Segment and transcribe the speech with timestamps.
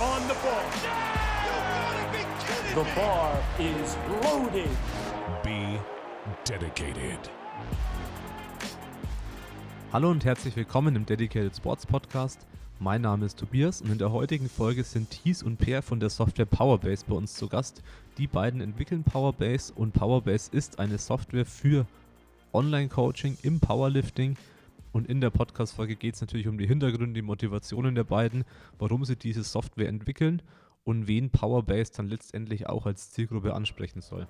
[0.00, 0.64] on the ball.
[2.74, 4.68] The bar is loaded.
[5.44, 5.78] Be
[6.44, 7.18] dedicated.
[9.92, 12.44] Hallo und herzlich willkommen im Dedicated Sports Podcast.
[12.80, 16.10] Mein Name ist Tobias und in der heutigen Folge sind Thies und Peer von der
[16.10, 17.80] Software Powerbase bei uns zu Gast.
[18.18, 21.86] Die beiden entwickeln Powerbase und Powerbase ist eine Software für
[22.52, 24.36] Online-Coaching im Powerlifting.
[24.94, 28.44] Und in der Podcast-Folge geht es natürlich um die Hintergründe, die Motivationen der beiden,
[28.78, 30.40] warum sie diese Software entwickeln
[30.84, 34.28] und wen Powerbase dann letztendlich auch als Zielgruppe ansprechen soll.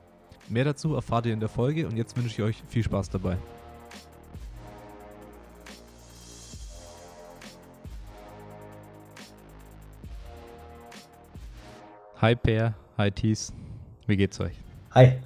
[0.48, 3.37] Mehr dazu erfahrt ihr in der Folge und jetzt wünsche ich euch viel Spaß dabei.
[12.23, 13.52] Hi Peer, hi Thies,
[14.06, 14.54] wie geht's euch?
[14.92, 15.18] Hi.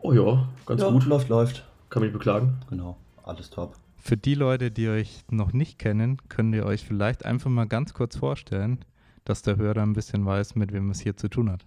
[0.00, 1.04] Oh ja, ganz ja, gut.
[1.04, 1.66] Läuft, läuft.
[1.90, 2.56] Kann mich beklagen.
[2.70, 3.74] Genau, alles top.
[4.06, 7.92] Für die Leute, die euch noch nicht kennen, könnt ihr euch vielleicht einfach mal ganz
[7.92, 8.84] kurz vorstellen,
[9.24, 11.66] dass der Hörer ein bisschen weiß, mit wem es hier zu tun hat.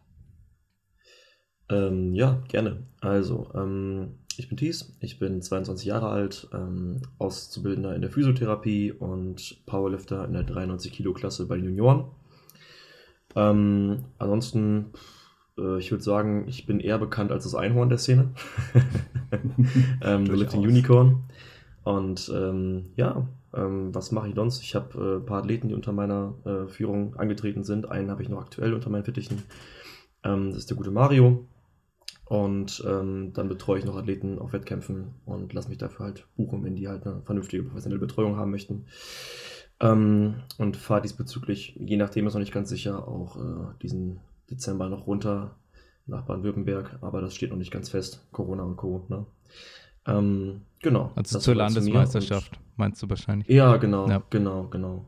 [1.67, 2.83] Ähm, ja, gerne.
[3.02, 8.94] Also, ähm, ich bin Thies, ich bin 22 Jahre alt, ähm, Auszubildender in der Physiotherapie
[8.94, 12.05] und Powerlifter in der 93 Kilo Klasse bei den Junioren.
[13.36, 14.94] Ähm, ansonsten,
[15.58, 18.30] äh, ich würde sagen, ich bin eher bekannt als das Einhorn der Szene.
[20.02, 21.25] ähm, The Lifting Unicorn.
[21.90, 24.62] Und ähm, ja, ähm, was mache ich sonst?
[24.62, 27.90] Ich habe äh, ein paar Athleten, die unter meiner äh, Führung angetreten sind.
[27.90, 29.42] Einen habe ich noch aktuell unter meinen Fittichen.
[30.23, 31.48] Ähm, das ist der gute Mario.
[32.26, 36.64] Und ähm, dann betreue ich noch Athleten auf Wettkämpfen und lasse mich dafür halt buchen,
[36.64, 38.86] wenn die halt eine vernünftige professionelle Betreuung haben möchten.
[39.80, 44.20] Ähm, und fahre diesbezüglich, je nachdem ist noch nicht ganz sicher, auch äh, diesen
[44.52, 45.56] Dezember noch runter
[46.06, 47.00] nach Baden-Württemberg.
[47.02, 48.28] Aber das steht noch nicht ganz fest.
[48.32, 49.08] Corona und Co.
[49.10, 49.26] Ne?
[50.08, 51.11] Ähm, genau.
[51.16, 53.47] Also zur Landesmeisterschaft, meinst du wahrscheinlich?
[53.47, 54.22] Ja, genau, ja.
[54.30, 55.05] genau, genau.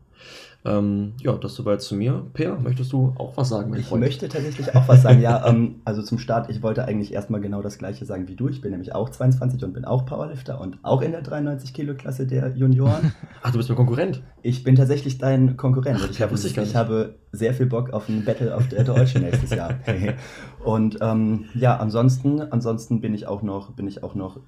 [0.64, 2.24] Ähm, ja, das soweit zu mir.
[2.34, 3.74] Per, möchtest du auch was sagen?
[3.76, 4.02] ich Freund?
[4.02, 5.20] möchte tatsächlich auch was sagen.
[5.20, 8.48] Ja, ähm, also zum Start, ich wollte eigentlich erstmal genau das gleiche sagen wie du.
[8.48, 11.96] Ich bin nämlich auch 22 und bin auch Powerlifter und auch in der 93 Kilo
[11.96, 13.12] Klasse der Junioren.
[13.42, 14.22] Ach, du bist mein Konkurrent?
[14.44, 16.00] Ich bin tatsächlich dein Konkurrent.
[16.04, 19.24] Ach, ich, habe, ich, ich habe sehr viel Bock auf ein Battle auf der Deutschen
[19.24, 19.80] nächstes Jahr.
[20.64, 24.40] und ähm, ja, ansonsten, ansonsten bin ich auch noch, bin ich auch noch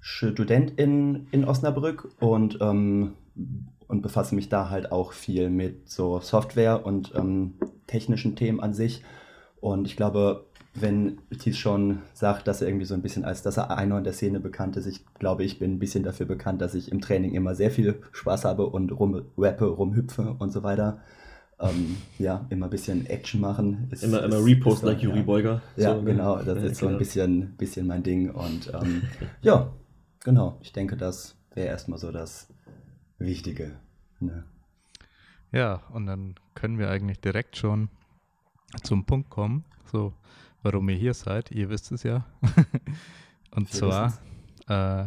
[0.00, 2.58] Student in, in Osnabrück und
[3.88, 7.54] und befasse mich da halt auch viel mit so Software und ähm,
[7.86, 9.02] technischen Themen an sich.
[9.60, 13.56] Und ich glaube, wenn Thies schon sagt, dass er irgendwie so ein bisschen als dass
[13.56, 16.62] er einer in der Szene bekannt ist, ich glaube, ich bin ein bisschen dafür bekannt,
[16.62, 21.00] dass ich im Training immer sehr viel Spaß habe und rumrappe, rumhüpfe und so weiter.
[21.58, 23.88] Ähm, ja, immer ein bisschen Action machen.
[23.90, 25.24] Ist, immer immer Repost like Yuri ja.
[25.24, 25.62] Beuger.
[25.76, 28.30] Ja, so, genau, das ja, ist so ein bisschen, bisschen mein Ding.
[28.30, 29.02] Und ähm,
[29.42, 29.72] ja,
[30.24, 32.48] genau, ich denke, das wäre erstmal so das
[33.20, 33.78] Wichtige.
[34.18, 34.44] Ne?
[35.52, 37.88] Ja, und dann können wir eigentlich direkt schon
[38.82, 40.14] zum Punkt kommen, so
[40.62, 41.50] warum ihr hier seid.
[41.52, 42.26] Ihr wisst es ja.
[43.50, 44.18] und wir zwar
[44.68, 45.06] äh,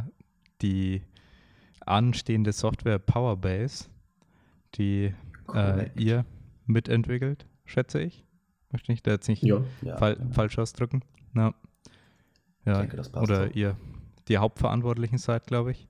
[0.62, 1.02] die
[1.86, 3.90] anstehende Software Powerbase,
[4.76, 5.14] die
[5.54, 6.26] äh, ihr
[6.66, 8.26] mitentwickelt, schätze ich.
[8.72, 9.62] Möchte ich da jetzt nicht ja.
[9.98, 11.04] Fall, ja, falsch ausdrücken.
[11.36, 11.54] Ja.
[12.66, 12.82] ja.
[12.86, 13.56] Denke, oder auch.
[13.56, 13.78] ihr
[14.28, 15.88] die Hauptverantwortlichen seid, glaube ich.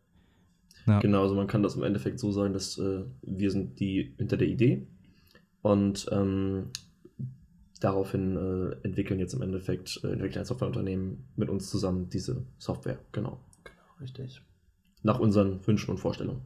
[0.85, 0.99] Ja.
[0.99, 4.37] Genau, also man kann das im Endeffekt so sagen, dass äh, wir sind die hinter
[4.37, 4.85] der Idee
[5.61, 6.71] und ähm,
[7.79, 12.99] daraufhin äh, entwickeln jetzt im Endeffekt, äh, entwickeln ein Softwareunternehmen mit uns zusammen diese Software.
[13.11, 13.39] Genau.
[13.63, 14.41] Genau, richtig.
[15.03, 16.41] Nach unseren Wünschen und Vorstellungen.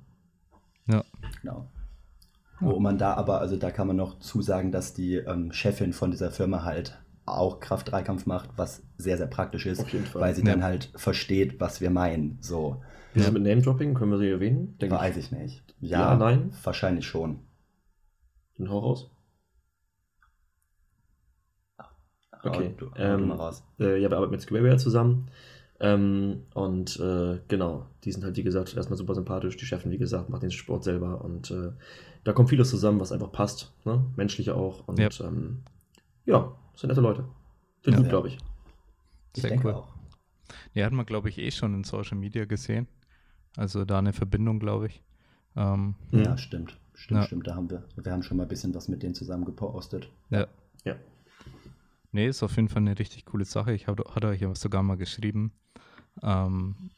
[0.88, 1.04] Ja.
[1.42, 1.68] Genau.
[2.60, 6.10] Wo man da aber, also da kann man noch zusagen, dass die ähm, Chefin von
[6.10, 10.54] dieser Firma halt auch Kraft-Dreikampf macht, was sehr, sehr praktisch ist, weil sie ja.
[10.54, 12.38] dann halt versteht, was wir meinen.
[12.42, 12.82] So.
[13.14, 13.32] Wie ja.
[13.32, 13.94] mit Name-Dropping?
[13.94, 14.78] Können wir sie erwähnen?
[14.80, 15.64] Denke Weiß ich nicht.
[15.80, 16.52] Ja, ja, nein?
[16.64, 17.40] Wahrscheinlich schon.
[18.58, 19.12] Dann hau raus.
[22.44, 22.76] Okay.
[22.78, 23.64] Du, ähm, raus.
[23.80, 25.30] Äh, ja, wir arbeiten mit Squareware zusammen.
[25.80, 29.58] Ähm, und äh, genau, die sind halt, wie gesagt, erstmal super sympathisch.
[29.58, 31.24] Die Chefin, wie gesagt, macht den Sport selber.
[31.24, 31.72] Und äh,
[32.24, 33.74] da kommt vieles zusammen, was einfach passt.
[33.84, 34.06] Ne?
[34.16, 34.88] Menschliche auch.
[34.88, 35.64] Und ja, ähm,
[36.26, 37.26] ja sind nette Leute.
[37.82, 38.38] Finde ja, gut, glaube ich.
[39.36, 39.74] ich Sehr cool.
[39.74, 39.94] Auch.
[40.76, 42.88] Die hat man, glaube ich, eh schon in Social Media gesehen.
[43.56, 45.04] Also da eine Verbindung, glaube ich.
[45.56, 46.78] Ähm, ja, stimmt.
[46.94, 47.26] Stimmt, ja.
[47.26, 47.48] stimmt.
[47.48, 50.10] Da haben wir, wir haben schon mal ein bisschen was mit denen zusammen gepostet.
[50.30, 50.48] Ja.
[50.84, 50.96] Ja.
[52.12, 53.74] Nee, ist auf jeden Fall eine richtig coole Sache.
[53.74, 55.52] Ich hab, hatte euch ja sogar mal geschrieben,
[56.22, 56.92] ähm,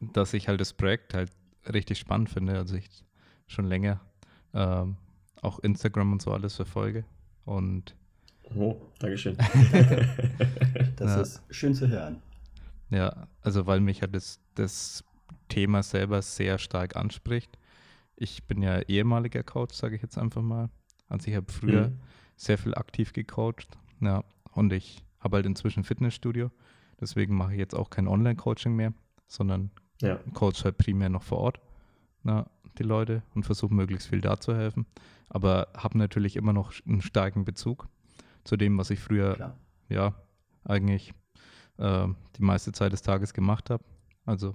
[0.00, 1.30] dass ich halt das Projekt halt
[1.72, 2.56] richtig spannend finde.
[2.56, 2.88] Also ich
[3.46, 4.00] schon länger
[4.52, 4.96] ähm,
[5.42, 7.04] auch Instagram und so alles verfolge.
[7.44, 7.94] Und
[8.56, 9.36] Oh, Dankeschön.
[10.96, 11.20] das ja.
[11.20, 12.22] ist schön zu hören.
[12.90, 15.04] Ja, also weil mich halt das, das
[15.48, 17.58] Thema selber sehr stark anspricht.
[18.16, 20.68] Ich bin ja ehemaliger Coach, sage ich jetzt einfach mal.
[21.08, 22.00] Also ich habe früher Mhm.
[22.36, 23.68] sehr viel aktiv gecoacht.
[24.00, 26.50] Ja, und ich habe halt inzwischen ein Fitnessstudio.
[27.00, 28.92] Deswegen mache ich jetzt auch kein Online-Coaching mehr,
[29.26, 29.70] sondern
[30.00, 31.60] Ja, coach halt primär noch vor Ort
[32.24, 32.46] na,
[32.78, 34.86] die Leute und versuche möglichst viel da zu helfen.
[35.28, 37.88] Aber habe natürlich immer noch einen starken Bezug
[38.44, 39.58] zu dem, was ich früher Klar.
[39.88, 40.14] ja
[40.64, 41.12] eigentlich
[41.78, 42.06] äh,
[42.36, 43.84] die meiste Zeit des Tages gemacht habe.
[44.26, 44.54] Also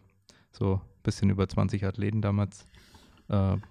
[0.51, 2.65] so ein bisschen über 20 Athleten damals
[3.29, 3.61] äh, ein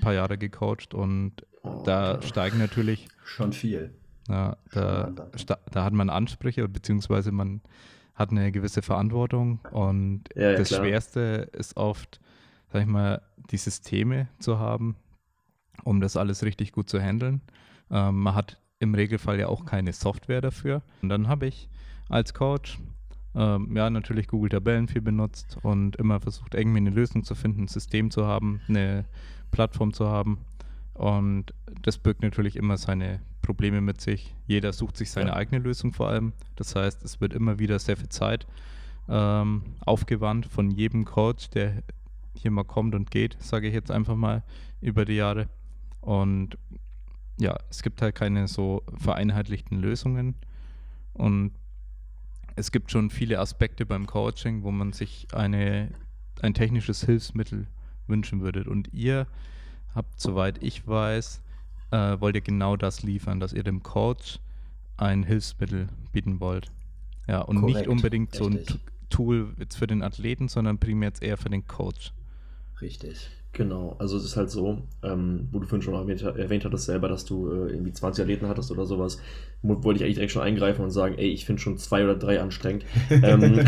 [0.00, 2.26] paar Jahre gecoacht und Oh, da okay.
[2.26, 3.94] steigen natürlich Schon viel.
[4.28, 7.60] ja, da, Schon da hat man Ansprüche, beziehungsweise man
[8.16, 10.80] hat eine gewisse Verantwortung und Ja, ja, das klar.
[10.80, 12.20] Schwerste ist oft,
[12.72, 14.96] sag ich mal, die Systeme zu haben,
[15.84, 17.42] um das alles richtig gut zu handeln.
[17.92, 20.82] Ähm, man hat im Regelfall ja auch keine Software dafür.
[21.02, 21.68] Und dann habe ich
[22.08, 22.78] als Coach
[23.34, 27.62] ähm, ja natürlich Google Tabellen viel benutzt und immer versucht, irgendwie eine Lösung zu finden,
[27.62, 29.04] ein System zu haben, eine
[29.50, 30.38] Plattform zu haben.
[30.94, 34.34] Und das birgt natürlich immer seine Probleme mit sich.
[34.46, 35.36] Jeder sucht sich seine Ja.
[35.36, 36.32] eigene Lösung vor allem.
[36.56, 38.46] Das heißt, es wird immer wieder sehr viel Zeit
[39.08, 41.82] ähm, aufgewandt von jedem Coach, der
[42.34, 44.42] hier mal kommt und geht, sage ich jetzt einfach mal
[44.80, 45.48] über die Jahre.
[46.00, 46.58] Und
[47.38, 50.34] ja, es gibt halt keine so vereinheitlichten Lösungen.
[51.14, 51.52] Und
[52.56, 55.90] es gibt schon viele Aspekte beim Coaching, wo man sich eine,
[56.40, 57.66] ein technisches Hilfsmittel
[58.06, 58.64] wünschen würde.
[58.64, 59.26] Und ihr
[59.94, 61.42] habt, soweit ich weiß,
[61.90, 64.38] äh, wollt ihr genau das liefern, dass ihr dem Coach
[64.96, 66.70] ein Hilfsmittel bieten wollt.
[67.26, 68.80] Ja, und nicht Korrekt, unbedingt so ein richtig.
[69.08, 72.12] Tool jetzt für den Athleten, sondern primär jetzt eher für den Coach.
[72.80, 73.30] Richtig.
[73.54, 77.08] Genau, also es ist halt so, ähm, wo du vorhin schon erwähnt, erwähnt hattest selber,
[77.08, 79.20] dass du äh, irgendwie 20 Athleten hattest oder sowas,
[79.60, 82.40] wollte ich eigentlich direkt schon eingreifen und sagen, ey, ich finde schon zwei oder drei
[82.40, 82.86] anstrengend.
[83.10, 83.60] ähm,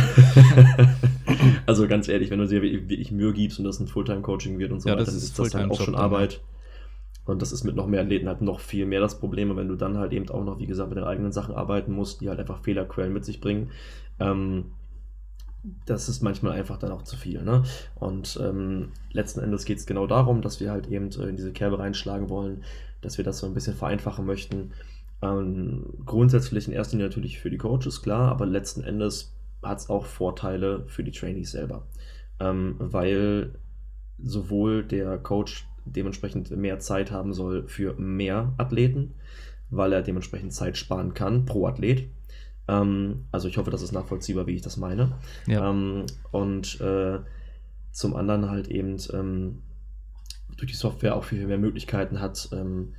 [1.67, 4.81] also ganz ehrlich, wenn du dir wirklich Mühe gibst und das ein Fulltime-Coaching wird und
[4.81, 6.41] so Ja, weiter, dann ist das halt auch schon dann, Arbeit.
[7.27, 9.51] Und das ist mit noch mehr Athleten halt noch viel mehr das Problem.
[9.51, 11.93] Und wenn du dann halt eben auch noch, wie gesagt, mit den eigenen Sachen arbeiten
[11.93, 13.71] musst, die halt einfach Fehlerquellen mit sich bringen,
[14.19, 14.67] ähm,
[15.87, 17.43] das ist manchmal einfach dann auch zu viel.
[17.43, 17.63] Ne?
[17.95, 21.53] Und ähm, letzten Endes geht es genau darum, dass wir halt eben äh, in diese
[21.53, 22.65] Kerbe reinschlagen wollen,
[23.01, 24.73] dass wir das so ein bisschen vereinfachen möchten.
[25.23, 29.33] Ähm, grundsätzlich in erster Linie natürlich für die Coaches, klar, aber letzten Endes
[29.63, 31.87] hat es auch Vorteile für die Trainees selber.
[32.41, 33.55] Ähm, weil
[34.23, 39.15] sowohl der Coach dementsprechend mehr Zeit haben soll für mehr Athleten,
[39.71, 42.09] weil er dementsprechend Zeit sparen kann pro Athlet.
[42.69, 45.13] Ähm, also ich hoffe, das ist nachvollziehbar, wie ich das meine.
[45.47, 45.71] Ja.
[45.71, 47.21] Ähm, und äh,
[47.93, 49.63] zum anderen halt eben ähm,
[50.57, 52.95] durch die Software auch viel, viel mehr Möglichkeiten hat, ähm,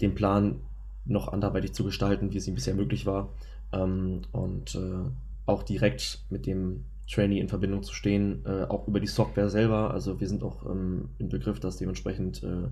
[0.00, 0.60] den Plan
[1.04, 3.30] noch anderweitig zu gestalten, wie es ihm bisher möglich war.
[3.72, 5.10] Ähm, und äh,
[5.46, 9.92] auch direkt mit dem Trainee in Verbindung zu stehen, äh, auch über die Software selber.
[9.92, 12.68] Also wir sind auch ähm, im Begriff, dass dementsprechend äh,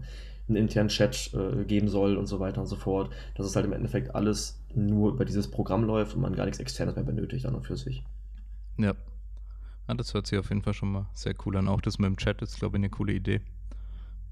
[0.51, 3.13] einen internen Chat äh, geben soll und so weiter und so fort.
[3.35, 6.61] Dass es halt im Endeffekt alles nur über dieses Programm läuft und man gar nichts
[6.61, 8.05] externes mehr benötigt an und für sich.
[8.79, 8.95] Ja.
[9.89, 9.95] ja.
[9.95, 11.69] Das hört sich auf jeden Fall schon mal sehr cool an.
[11.69, 13.41] Auch das mit dem Chat ist, glaube ich, eine coole Idee.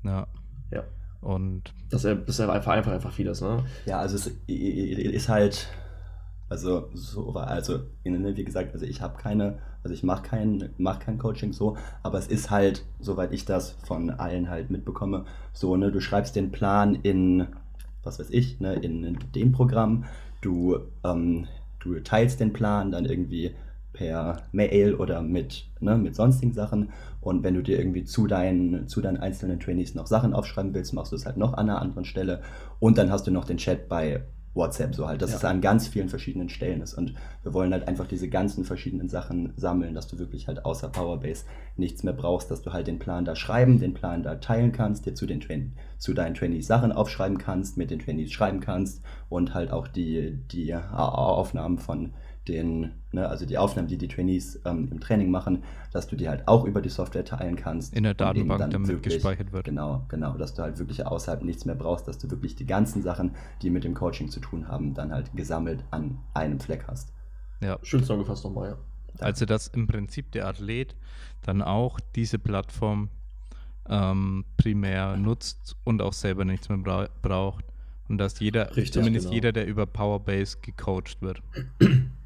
[0.05, 0.27] Ja.
[0.71, 0.85] Ja.
[1.21, 3.65] Und Das ist das einfach, einfach, einfach vieles, ne?
[3.87, 5.69] Ja, also es ist halt,
[6.49, 11.19] also so also wie gesagt, also ich habe keine, also ich mache kein, mach kein
[11.19, 15.93] Coaching so, aber es ist halt, soweit ich das von allen halt mitbekomme, so, ne,
[15.93, 17.47] du schreibst den Plan in,
[18.03, 20.05] was weiß ich, ne, in dem Programm,
[20.41, 21.47] du, ähm,
[21.81, 23.55] du teilst den Plan dann irgendwie
[23.93, 26.91] per Mail oder mit, ne, mit sonstigen Sachen.
[27.21, 30.95] Und wenn du dir irgendwie zu deinen, zu deinen einzelnen Trainees noch Sachen aufschreiben willst,
[30.95, 32.41] machst du es halt noch an einer anderen Stelle.
[32.79, 34.23] Und dann hast du noch den Chat bei
[34.59, 35.37] WhatsApp, so halt, dass Ja.
[35.39, 36.93] es an ganz vielen verschiedenen Stellen ist.
[36.93, 40.89] Und wir wollen halt einfach diese ganzen verschiedenen Sachen sammeln, dass du wirklich halt außer
[40.91, 41.45] Powerbase
[41.77, 45.07] nichts mehr brauchst, dass du halt den Plan da schreiben, den Plan da teilen kannst,
[45.07, 49.03] dir zu, den Train zu deinen Trainees Sachen aufschreiben kannst, mit den Trainees schreiben kannst
[49.31, 52.13] und halt auch die, die Aufnahmen von
[52.49, 55.63] den, ne, also die Aufnahmen, die die Trainees ähm, im Training machen,
[55.93, 57.95] dass du die halt auch über die Software teilen kannst.
[57.95, 59.65] in der Datenbank dann damit wirklich- gespeichert wird.
[59.65, 63.03] Genau, genau, dass du halt wirklich außerhalb nichts mehr brauchst, dass du wirklich die ganzen
[63.03, 67.13] Sachen, die mit dem Coaching zu tun haben, dann halt gesammelt an einem Fleck hast.
[67.61, 67.79] Ja.
[67.83, 68.79] Schön zusammengefasst nochmal, ja.
[69.21, 70.95] Also dass im Prinzip der Athlet
[71.43, 73.11] dann auch diese Plattform
[73.89, 77.65] ähm, primär nutzt und auch selber nichts mehr bra braucht.
[78.09, 79.35] Und dass jeder, Richtig, zumindest genau.
[79.35, 81.43] jeder, der über Powerbase gecoacht wird.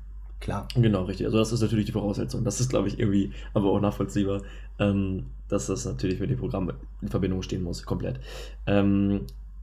[0.42, 0.66] Klar.
[0.74, 1.26] Genau, richtig.
[1.26, 2.42] Also das ist natürlich die Voraussetzung.
[2.42, 4.42] Das ist, glaube ich, irgendwie aber auch nachvollziehbar,
[4.80, 8.18] ähm, dass das natürlich mit dem Programm in Verbindung stehen muss, komplett.
[8.66, 9.20] Ähm,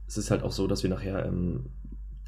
[0.08, 1.66] es ist halt auch so, dass wir nachher ähm,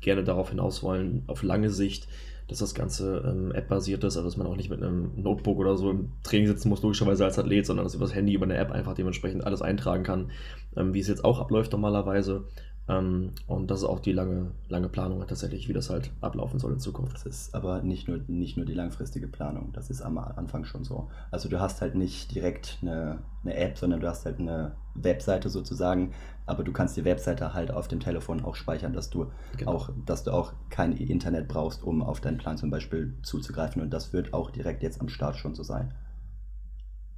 [0.01, 2.09] gerne darauf hinaus wollen, auf lange Sicht,
[2.49, 5.77] dass das Ganze ähm, App-basiert ist, also dass man auch nicht mit einem Notebook oder
[5.77, 8.57] so im Training sitzen muss, logischerweise als Athlet, sondern dass über das Handy, über eine
[8.57, 10.29] App einfach dementsprechend alles eintragen kann,
[10.75, 12.43] ähm, wie es jetzt auch abläuft normalerweise.
[12.91, 16.73] Ähm, und das ist auch die lange, lange Planung tatsächlich, wie das halt ablaufen soll
[16.73, 17.13] in Zukunft.
[17.15, 20.83] Das ist aber nicht nur, nicht nur die langfristige Planung, das ist am Anfang schon
[20.83, 21.09] so.
[21.31, 25.49] Also du hast halt nicht direkt eine, eine App, sondern du hast halt eine Webseite
[25.49, 26.11] sozusagen,
[26.45, 29.71] aber du kannst die Webseite halt auf dem Telefon auch speichern, dass du Genau.
[29.71, 33.81] auch, dass du auch kein Internet brauchst, um auf deinen Plan zum Beispiel zuzugreifen.
[33.81, 35.93] Und das wird auch direkt jetzt am Start schon so sein,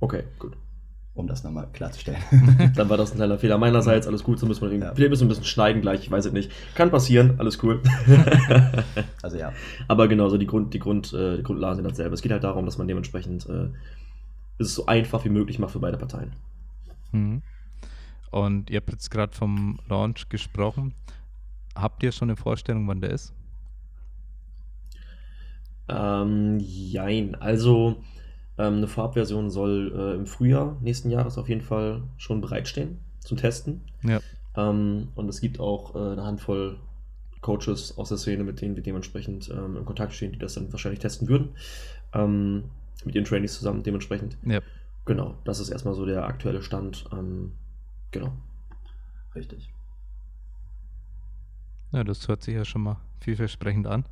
[0.02, 0.58] Okay, gut.
[1.16, 2.22] Um das nochmal klarzustellen.
[2.76, 4.96] Dann war das ein kleiner Fehler meinerseits, alles gut, so müssen wir Ja.
[4.96, 6.52] vielleicht müssen wir ein bisschen schneiden gleich, ich weiß es nicht.
[6.76, 7.82] Kann passieren, alles cool.
[9.22, 9.54] Also ja,
[9.88, 12.14] Aber genau, so die, Grund, die, Grund, äh, die Grundlagen sind dasselbe.
[12.14, 13.70] Es geht halt darum, dass man dementsprechend äh,
[14.58, 16.34] es so einfach wie möglich macht für beide Parteien.
[17.12, 17.42] Mhm.
[18.32, 20.94] Und ihr habt jetzt gerade vom Launch gesprochen.
[21.76, 23.34] Habt ihr schon eine Vorstellung, wann der ist?
[25.88, 28.02] Ähm, jein, also
[28.58, 33.38] ähm, eine Vorabversion soll äh, im Frühjahr nächsten Jahres auf jeden Fall schon bereitstehen zum
[33.38, 33.82] Testen.
[34.04, 34.20] Ja.
[34.56, 36.78] Ähm, und es gibt auch äh, eine Handvoll
[37.42, 40.72] Coaches aus der Szene, mit denen wir dementsprechend ähm, in Kontakt stehen, die das dann
[40.72, 41.50] wahrscheinlich testen würden.
[42.14, 42.66] Ähm,
[43.06, 44.38] mit ihren Trainees zusammen dementsprechend.
[44.46, 44.62] Ja.
[45.06, 47.06] Genau, das ist erstmal so der aktuelle Stand.
[47.12, 47.52] Ähm,
[48.12, 48.32] genau.
[49.36, 49.70] richtig.
[51.92, 54.06] Ja, das hört sich ja schon mal vielversprechend an.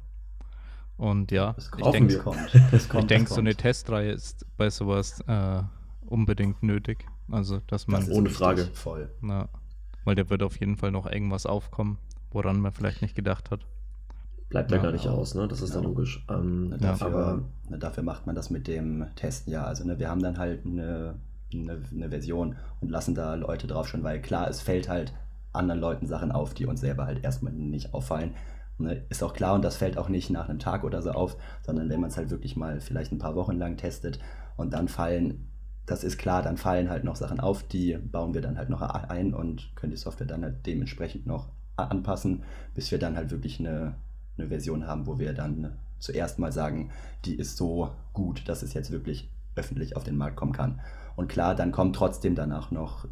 [1.02, 2.14] Und ja, Es ich denke,
[2.74, 3.56] ich denk, so eine.
[3.56, 5.64] Testreihe ist bei sowas äh,
[6.06, 7.08] unbedingt nötig.
[7.32, 8.66] Also, dass man, Das ist ohne Frage.
[8.76, 9.10] Voll.
[9.20, 9.50] na,
[10.06, 11.98] weil da wird auf jeden Fall noch irgendwas aufkommen,
[12.30, 13.62] woran man vielleicht nicht gedacht hat.
[14.50, 15.16] Bleibt ja Ja, gar nicht genau.
[15.16, 15.48] aus, ne?
[15.48, 15.76] Das ist Ja.
[15.78, 16.24] dann logisch.
[16.30, 16.78] Ähm, Ja.
[16.78, 17.42] dafür, Aber
[17.80, 19.64] dafür macht man das mit dem Testen ja.
[19.64, 21.16] Also ne, wir haben dann halt eine,
[21.52, 25.14] eine, eine Version und lassen da Leute drauf schon, weil klar, es fällt halt
[25.52, 28.36] anderen Leuten Sachen auf, die uns selber halt erstmal nicht auffallen.
[28.82, 31.38] Ne, ist auch klar und das fällt auch nicht nach einem Tag oder so auf,
[31.62, 34.18] sondern wenn man es halt wirklich mal vielleicht ein paar Wochen lang testet
[34.58, 35.52] und dann fallen,
[35.86, 38.82] das ist klar, dann fallen halt noch Sachen auf, die bauen wir dann halt noch
[38.82, 43.60] ein und können die Software dann halt dementsprechend noch anpassen, bis wir dann halt wirklich
[43.60, 43.94] eine,
[44.38, 46.90] eine Version haben, wo wir dann zuerst mal sagen,
[47.26, 50.80] die ist so gut, dass es jetzt wirklich öffentlich auf den Markt kommen kann.
[51.16, 53.08] Und klar, dann kommt trotzdem danach noch,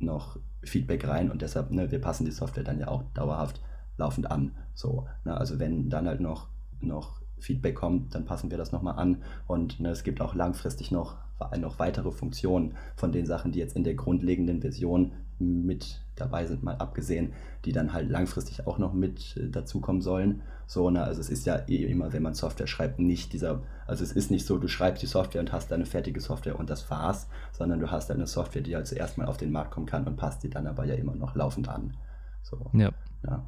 [0.00, 3.62] noch Feedback rein und deshalb, ne, wir passen die Software dann ja auch dauerhaft
[3.96, 4.52] laufend an.
[4.74, 6.48] So, ne, also wenn dann halt noch,
[6.80, 10.90] noch Feedback kommt, dann passen wir das nochmal an und ne, es gibt auch langfristig
[10.90, 11.16] noch,
[11.58, 16.62] noch weitere Funktionen von den Sachen, die jetzt in der grundlegenden Version mit dabei sind,
[16.62, 17.32] mal abgesehen,
[17.64, 20.42] die dann halt langfristig auch noch mit äh, dazukommen sollen.
[20.66, 24.04] So, ne, also es ist ja eh immer, wenn man Software schreibt, nicht dieser, also
[24.04, 26.90] es ist nicht so, du schreibst die Software und hast deine fertige Software und das
[26.90, 30.06] war's, sondern du hast eine Software, die halt zuerst mal auf den Markt kommen kann
[30.06, 31.94] und passt die dann aber ja immer noch laufend an.
[32.42, 32.90] So, Ja,
[33.26, 33.44] ja.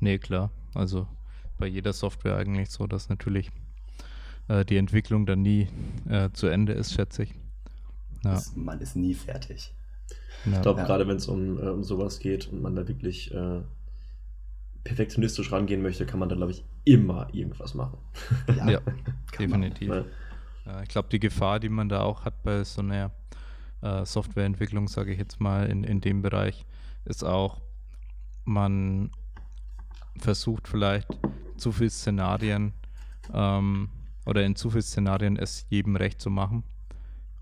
[0.00, 0.50] Nee, klar.
[0.74, 1.06] Also
[1.58, 3.50] bei jeder Software eigentlich so, dass natürlich
[4.48, 5.68] äh, die Entwicklung dann nie
[6.08, 7.34] äh, zu Ende ist, schätze ich.
[8.24, 9.72] Ja, Es, man ist nie fertig.
[10.44, 10.52] ja.
[10.56, 10.86] Ich glaube, Ja.
[10.86, 13.60] gerade wenn es um, äh, um sowas geht und man da wirklich äh,
[14.84, 17.98] perfektionistisch rangehen möchte, kann man da, glaube ich, immer irgendwas machen.
[18.56, 18.80] Ja,
[19.38, 19.92] definitiv.
[20.82, 23.10] Ich glaube, die Gefahr, die man da auch hat bei so einer
[23.82, 26.64] äh, Softwareentwicklung, sage ich jetzt mal, in, in dem Bereich,
[27.04, 27.60] ist auch,
[28.44, 29.10] man
[30.20, 31.08] versucht vielleicht
[31.56, 32.72] zu viel Szenarien
[33.32, 33.88] ähm,
[34.26, 36.64] oder in zu viel Szenarien es jedem recht zu machen.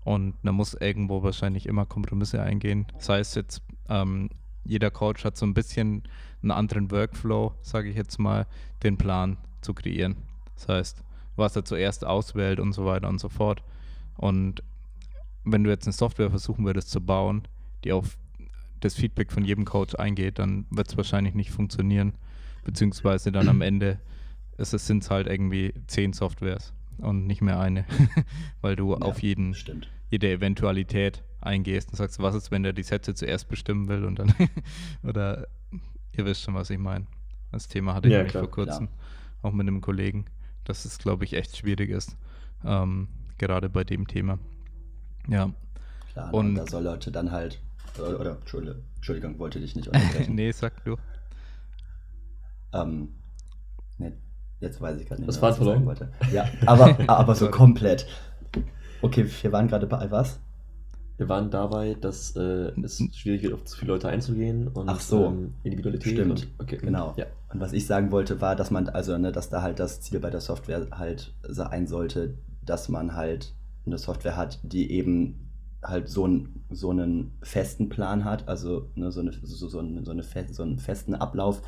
[0.03, 2.87] Und man muss irgendwo wahrscheinlich immer Kompromisse eingehen.
[2.97, 4.29] Sei es jetzt, ähm,
[4.63, 6.03] jeder Coach hat so ein bisschen
[6.41, 8.47] einen anderen Workflow, sage ich jetzt mal,
[8.83, 10.17] den Plan zu kreieren.
[10.55, 11.03] Das heißt,
[11.35, 13.63] was er zuerst auswählt und so weiter und so fort.
[14.17, 14.63] Und
[15.43, 17.43] wenn du jetzt eine Software versuchen würdest zu bauen,
[17.83, 18.17] die auf
[18.79, 22.13] das Feedback von jedem Coach eingeht, dann wird es wahrscheinlich nicht funktionieren.
[22.63, 23.99] Beziehungsweise dann am Ende
[24.57, 27.85] ist es sind halt irgendwie zehn Softwares und nicht mehr eine,
[28.61, 29.89] weil du Ja, auf jeden, Stimmt.
[30.09, 34.19] jede Eventualität eingehst und sagst, was ist, wenn der die Sätze zuerst bestimmen will und
[34.19, 34.33] dann
[35.03, 35.47] oder
[36.17, 37.05] ihr wisst schon, was ich meine.
[37.51, 38.89] Das Thema hatte ich Ja, nämlich klar, vor kurzem
[39.41, 40.25] auch mit einem Kollegen,
[40.65, 42.17] dass es, glaube ich, echt schwierig ist,
[42.65, 44.37] ähm, gerade bei dem Thema.
[45.27, 45.51] Ja,
[46.11, 47.61] Klar, Und- und da soll Leute dann halt,
[47.97, 50.35] oder, oder Entschuldigung, Entschuldigung, wollte dich nicht unterbrechen.
[50.35, 50.97] nee, sag du.
[52.73, 53.09] Ähm,
[53.97, 54.13] nee,
[54.59, 56.11] jetzt weiß ich gerade nicht Das mehr, was ich sagen wollte.
[56.31, 58.07] Ja, aber, aber so komplett.
[59.01, 60.39] Okay, wir waren gerade bei was?
[61.19, 65.01] wir waren dabei, dass äh, es schwierig wird, auf zu viele Leute einzugehen und Ach
[65.01, 65.25] so.
[65.25, 66.13] ähm, Individualität.
[66.13, 67.13] Stimmt, Und, okay, genau.
[67.17, 67.25] Ja.
[67.53, 70.21] Und was ich sagen wollte, war, dass man, also, ne, dass da halt das Ziel
[70.21, 72.35] bei der Software halt sein sollte,
[72.65, 73.53] dass man halt
[73.85, 75.49] eine Software hat, die eben
[75.83, 80.05] halt so, ein, so einen festen Plan hat, also ne, so, eine, so, so, eine,
[80.05, 80.23] so, eine
[80.53, 81.61] so einen festen Ablauf,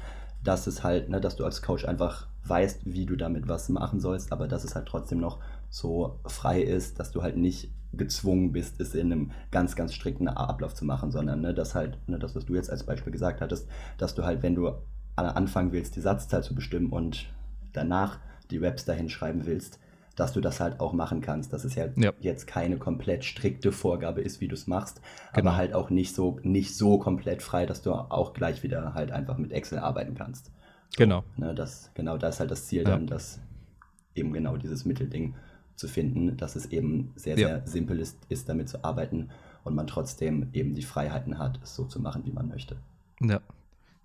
[0.44, 4.00] dass es halt, ne, dass du als Coach einfach weißt, wie du damit was machen
[4.00, 8.52] sollst, aber dass es halt trotzdem noch so frei ist, dass du halt nicht gezwungen
[8.52, 12.18] bist, es in einem ganz, ganz strikten Ablauf zu machen, sondern ne, dass halt, ne,
[12.18, 13.68] das, was du jetzt als Beispiel gesagt hattest,
[13.98, 14.72] dass du halt, wenn du
[15.16, 17.28] anfangen willst, die Satzzahl zu bestimmen und
[17.74, 18.20] danach
[18.50, 19.80] die Raps dahin schreiben willst,
[20.16, 21.54] dass du das halt auch machen kannst.
[21.54, 22.12] Dass es ja, ja.
[22.20, 25.02] jetzt keine komplett strikte Vorgabe ist, wie du es machst,
[25.34, 25.50] genau.
[25.50, 29.12] aber halt auch nicht so, nicht so komplett frei, dass du auch gleich wieder halt
[29.12, 30.48] einfach mit Excel arbeiten kannst.
[30.90, 31.24] So, genau.
[31.38, 32.90] Ne, das, genau, da ist halt das Ziel ja.
[32.90, 33.40] dann, dass
[34.16, 35.36] eben genau dieses Mittelding
[35.76, 37.66] zu finden, dass es eben sehr, sehr ja.
[37.66, 39.30] simpel ist, ist, damit zu arbeiten
[39.64, 42.78] und man trotzdem eben die Freiheiten hat, es so zu machen, wie man möchte.
[43.22, 43.40] Ja.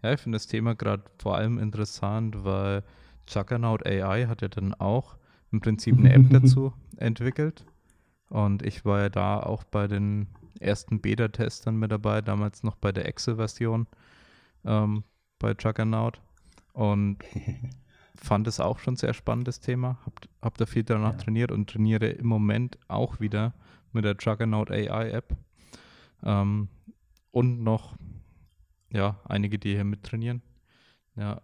[0.03, 2.83] Ja, ich finde das Thema gerade vor allem interessant, weil
[3.29, 5.17] Juggernaut AI hat ja dann auch
[5.57, 7.65] im Prinzip eine App dazu entwickelt.
[8.29, 10.29] Und ich war ja da auch bei den
[10.61, 13.87] ersten Beta-Testern mit dabei, damals noch bei der Excel-Version
[14.65, 15.05] ähm,
[15.39, 16.21] bei Juggernaut.
[16.73, 17.19] Und
[18.17, 19.99] fand es auch schon sehr spannendes Thema.
[20.05, 21.19] Hab, hab da viel danach ja.
[21.19, 23.55] trainiert und trainiere im Moment auch wieder
[23.93, 25.37] mit der Juggernaut AI App.
[26.23, 26.69] Ähm,
[27.31, 27.97] und noch,
[28.91, 30.43] ja, einige, die hier mittrainieren.
[31.17, 31.41] Ja,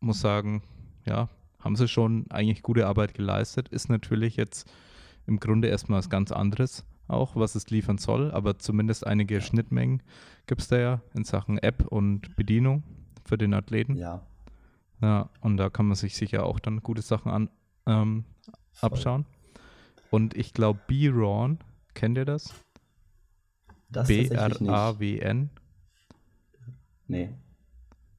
[0.00, 0.62] muss sagen,
[1.04, 1.28] ja,
[1.62, 3.68] haben sie schon eigentlich gute Arbeit geleistet.
[3.68, 4.70] Ist natürlich jetzt
[5.26, 10.02] im Grunde erstmal was ganz anderes auch, was es liefern soll, aber zumindest einige Schnittmengen
[10.46, 12.82] gibt es da ja in Sachen App und Bedienung
[13.24, 13.96] für den Athleten.
[13.96, 14.22] Ja.
[15.00, 17.50] Ja, und da kann man sich sicher auch dann gute Sachen an,
[17.86, 18.24] ähm,
[18.80, 19.26] abschauen.
[20.10, 21.58] Und ich glaube, B-Ron,
[21.94, 22.54] kennt ihr das?
[23.90, 25.50] Das B-R-A-W-N.
[27.08, 27.30] Nee.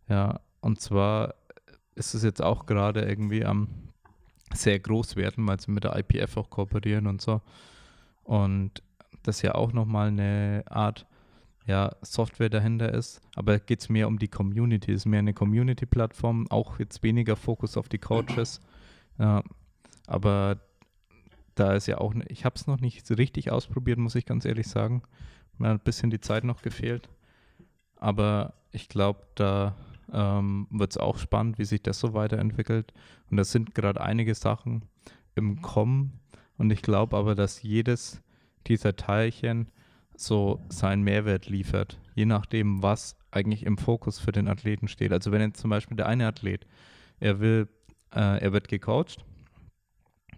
[0.10, 1.36] Ja, und zwar
[1.96, 3.68] ist es jetzt auch gerade irgendwie am
[4.54, 7.42] sehr groß werden, weil sie mit der IPF auch kooperieren und so.
[8.24, 8.84] Und
[9.24, 11.06] das ja auch nochmal eine Art
[11.66, 13.22] ja, Software dahinter ist.
[13.36, 17.78] Aber geht es mehr um die Community, ist mehr eine Community-Plattform, auch jetzt weniger Fokus
[17.78, 18.62] auf die Coaches.
[19.18, 19.44] Ja,
[20.08, 20.60] aber
[21.56, 24.26] da ist ja auch, ne, ich habe es noch nicht so richtig ausprobiert, muss ich
[24.26, 25.04] ganz ehrlich sagen.
[25.58, 27.10] Mir hat ein bisschen die Zeit noch gefehlt.
[27.96, 29.76] Aber ich glaube, da
[30.14, 32.94] ähm, wird es auch spannend, wie sich das so weiterentwickelt.
[33.30, 34.86] Und das sind gerade einige Sachen
[35.36, 36.20] im Kommen.
[36.58, 38.22] Und ich glaube aber, dass jedes
[38.68, 39.70] dieser Teilchen
[40.16, 45.12] so seinen Mehrwert liefert, je nachdem, was eigentlich im Fokus für den Athleten steht.
[45.12, 46.68] Also wenn jetzt zum Beispiel der eine Athlet,
[47.20, 47.68] er will,
[48.14, 49.26] äh, er wird gecoacht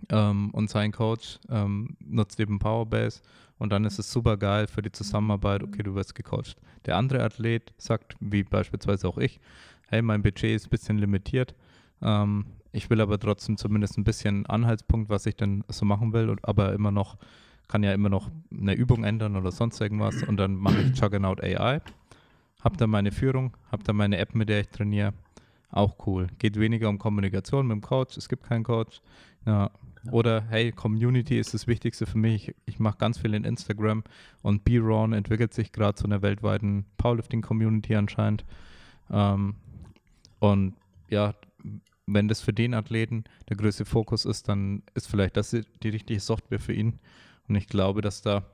[0.09, 3.21] ähm, und sein Coach ähm, nutzt eben Powerbase
[3.57, 6.57] und dann ist es super geil für die Zusammenarbeit, okay, du wirst gecoacht.
[6.85, 9.39] Der andere Athlet sagt, wie beispielsweise auch ich,
[9.87, 11.55] hey, mein Budget ist ein bisschen limitiert,
[12.01, 16.29] ähm, ich will aber trotzdem zumindest ein bisschen Anhaltspunkt, was ich denn so machen will,
[16.29, 17.17] und, aber immer noch,
[17.69, 20.23] kann ja immer noch eine Übung ändern oder sonst irgendwas.
[20.23, 21.79] Und dann mache ich Juggernaut AI,
[22.61, 25.13] habe da meine Führung, habe da meine App, mit der ich trainiere,
[25.71, 26.27] auch cool.
[26.37, 29.01] Geht weniger um Kommunikation mit dem Coach, es gibt keinen Coach.
[29.45, 29.71] Ja,
[30.11, 32.49] oder hey, Community ist das Wichtigste für mich.
[32.49, 34.03] Ich, ich mache ganz viel in Instagram
[34.41, 38.45] und B-Ron entwickelt sich gerade zu einer weltweiten Powerlifting-Community anscheinend.
[39.09, 39.55] Ähm,
[40.39, 40.75] und
[41.09, 41.33] ja,
[42.07, 46.19] wenn das für den Athleten der größte Fokus ist, dann ist vielleicht das die richtige
[46.19, 46.99] Software für ihn.
[47.47, 48.45] Und ich glaube, dass da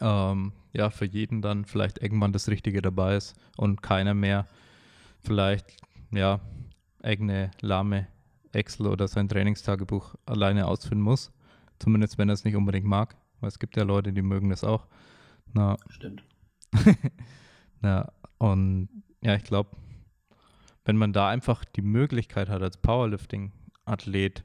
[0.00, 4.46] ähm, ja für jeden dann vielleicht irgendwann das Richtige dabei ist und keiner mehr
[5.22, 5.76] vielleicht
[6.12, 6.40] ja
[7.02, 8.06] eigene lahme
[8.52, 11.32] Excel oder sein Trainingstagebuch alleine ausfüllen muss.
[11.78, 13.16] Zumindest wenn er es nicht unbedingt mag.
[13.40, 14.86] Weil es gibt ja Leute, die mögen das auch.
[15.52, 16.24] Na, Stimmt.
[17.80, 18.88] Na, und
[19.22, 19.70] ja, ich glaube,
[20.84, 24.44] wenn man da einfach die Möglichkeit hat, als Powerlifting-Athlet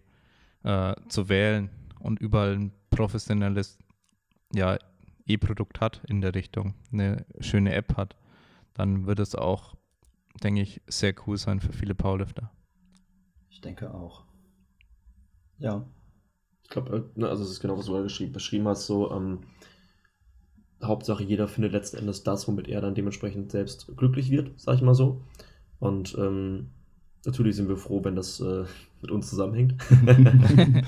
[0.63, 3.78] äh, zu wählen und überall ein professionelles
[4.54, 4.78] ja,
[5.26, 8.15] E-Produkt hat in der Richtung, eine schöne App hat,
[8.74, 9.76] dann wird es auch,
[10.44, 12.52] denke ich, sehr cool sein für viele Powerlifter.
[13.56, 14.26] Ich denke auch.
[15.60, 15.88] Ja.
[16.63, 19.39] Ich glaube, äh, ne, also es ist genau, was du beschrieben, beschrieben hast, so ähm,
[20.84, 24.82] Hauptsache jeder findet letzten Endes das, womit er dann dementsprechend selbst glücklich wird, sag ich
[24.82, 25.22] mal so.
[25.80, 26.72] Und ähm,
[27.26, 28.65] natürlich sind wir froh, wenn das äh,
[29.02, 29.76] mit uns zusammenhängt.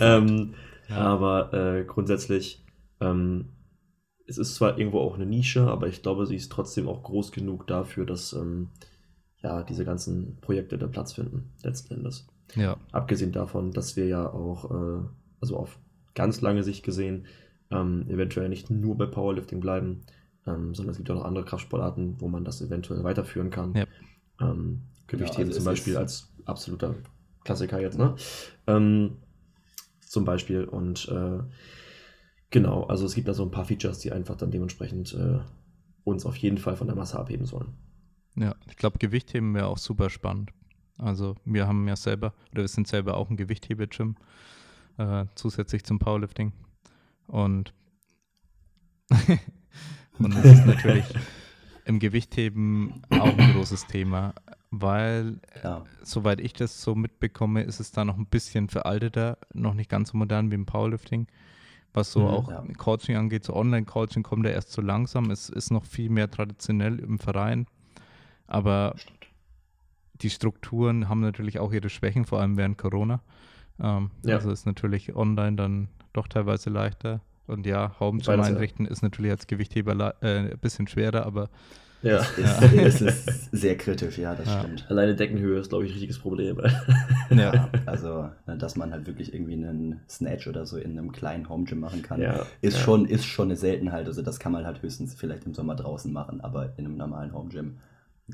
[0.00, 0.54] ähm,
[0.88, 0.96] ja.
[0.96, 2.64] Aber äh, grundsätzlich,
[3.00, 3.52] ähm,
[4.26, 7.30] es ist zwar irgendwo auch eine Nische, aber ich glaube, sie ist trotzdem auch groß
[7.30, 8.70] genug dafür, dass ähm,
[9.42, 12.26] ja, diese ganzen Projekte da Platz finden, letzten Endes.
[12.54, 12.76] Ja.
[12.92, 15.04] Abgesehen davon, dass wir ja auch, äh,
[15.40, 15.78] also auf
[16.14, 17.26] ganz lange Sicht gesehen,
[17.70, 20.02] ähm, eventuell nicht nur bei Powerlifting bleiben,
[20.46, 23.74] ähm, sondern es gibt auch noch andere Kraftsportarten, wo man das eventuell weiterführen kann.
[23.74, 23.84] Ja.
[24.40, 26.94] Ähm, Gewichtheben ja, also zum Beispiel als absoluter
[27.44, 28.14] Klassiker jetzt, ne?
[28.66, 29.18] Ähm,
[30.00, 31.40] zum Beispiel und äh,
[32.50, 35.38] genau, also es gibt da so ein paar Features, die einfach dann dementsprechend äh,
[36.04, 37.74] uns auf jeden Fall von der Masse abheben sollen.
[38.38, 40.50] Ja, ich glaube, Gewichtheben wäre auch super spannend.
[40.96, 44.16] Also wir haben ja selber, oder wir sind selber auch ein Gewichthebe-Gym.
[44.98, 46.52] äh, zusätzlich zum Powerlifting.
[47.28, 47.72] Und,
[50.18, 51.04] und es ist natürlich
[51.84, 54.34] im Gewichtheben auch ein großes Thema,
[54.70, 55.84] weil, Ja.
[56.02, 60.10] soweit ich das so mitbekomme, ist es da noch ein bisschen veralteter, noch nicht ganz
[60.10, 61.28] so modern wie im Powerlifting.
[61.94, 62.64] Was so Mhm, auch ja.
[62.76, 65.30] Coaching angeht, so Online-Coaching kommt da erst so langsam.
[65.30, 67.66] Es ist noch viel mehr traditionell im Verein.
[68.48, 68.96] Aber
[70.20, 73.20] die Strukturen haben natürlich auch ihre Schwächen, vor allem während Corona.
[73.80, 74.36] Ähm, Ja.
[74.36, 77.20] Also ist natürlich online dann doch teilweise leichter.
[77.46, 78.54] Und ja, Home zum Beides, ja.
[78.54, 81.48] Einrichten ist natürlich als Gewichtheber äh, ein bisschen schwerer, aber
[82.02, 82.18] Ja.
[82.18, 84.60] Ist, es ist sehr kritisch, ja, das Ja.
[84.60, 84.86] stimmt.
[84.90, 86.60] Alleine Deckenhöhe ist, glaube ich, ein richtiges Problem.
[87.30, 91.48] Ja, also, ne, dass man halt wirklich irgendwie einen Snatch oder so in einem kleinen
[91.48, 92.82] Home Gym machen kann, Ja, ist, ja.
[92.84, 94.06] Schon, ist schon eine Seltenheit.
[94.06, 97.32] Also, das kann man halt höchstens vielleicht im Sommer draußen machen, aber in einem normalen
[97.34, 97.78] Home Gym.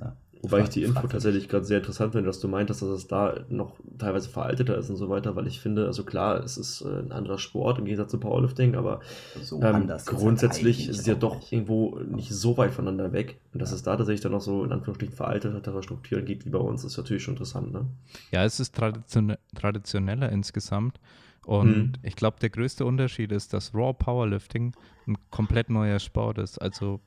[0.00, 3.06] Ja, Wobei ich die Info tatsächlich gerade sehr interessant finde, dass du meintest, dass es
[3.06, 6.82] da noch teilweise veralteter ist und so weiter, weil ich finde, also klar, es ist
[6.82, 9.00] äh, ein anderer Sport im Gegensatz zu Powerlifting, aber
[9.40, 11.52] so ähm, grundsätzlich ist es ja doch nicht.
[11.52, 13.40] irgendwo nicht so weit voneinander weg.
[13.54, 13.76] Und dass Ja.
[13.76, 16.98] es da tatsächlich dann noch so in Anführungsstrichen veraltetere Strukturen gibt wie bei uns, ist
[16.98, 17.86] natürlich schon interessant, ne?
[18.30, 21.00] ja, es ist tradition traditioneller insgesamt.
[21.46, 21.92] Und Mhm.
[22.02, 24.74] ich glaube, der größte Unterschied ist, dass Raw Powerlifting
[25.06, 26.58] ein komplett neuer Sport ist.
[26.60, 27.00] Also,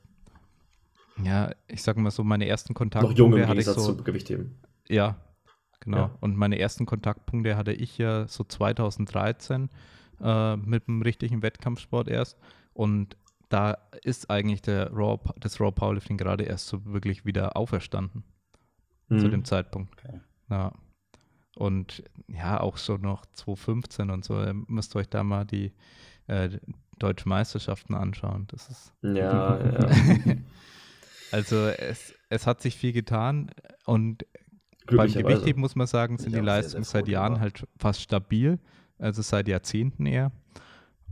[1.22, 3.94] ja, ich sage mal so, meine ersten Noch jung im Kontaktpunkte hatte ich Gegensatz so
[3.94, 4.58] zu Gewichtheben.
[4.88, 5.16] Ja,
[5.80, 5.96] genau.
[5.96, 6.10] Ja.
[6.20, 9.68] Und meine ersten Kontaktpunkte hatte ich ja so 2013
[10.20, 12.38] äh, mit dem richtigen Wettkampfsport erst.
[12.72, 13.16] Und
[13.48, 18.24] da ist eigentlich der Raw, das Raw Powerlifting gerade erst so wirklich wieder auferstanden
[19.08, 19.30] zu Mhm.
[19.30, 19.94] dem Zeitpunkt.
[19.98, 20.20] Okay.
[20.50, 20.72] Ja.
[21.56, 25.72] Und ja, auch so noch 2015 und so, ihr müsst euch da mal die
[26.26, 26.50] äh,
[26.98, 28.46] deutschen Meisterschaften anschauen.
[28.48, 29.88] Das ist Ja, ja.
[31.32, 33.50] Also es, es hat sich viel getan
[33.84, 34.24] und
[34.86, 35.12] beim.
[35.12, 37.40] Gewichtheben muss man sagen, sind ich die Leistungen seit froh Jahren drüber.
[37.42, 38.58] halt fast stabil,
[38.98, 40.32] also seit Jahrzehnten eher.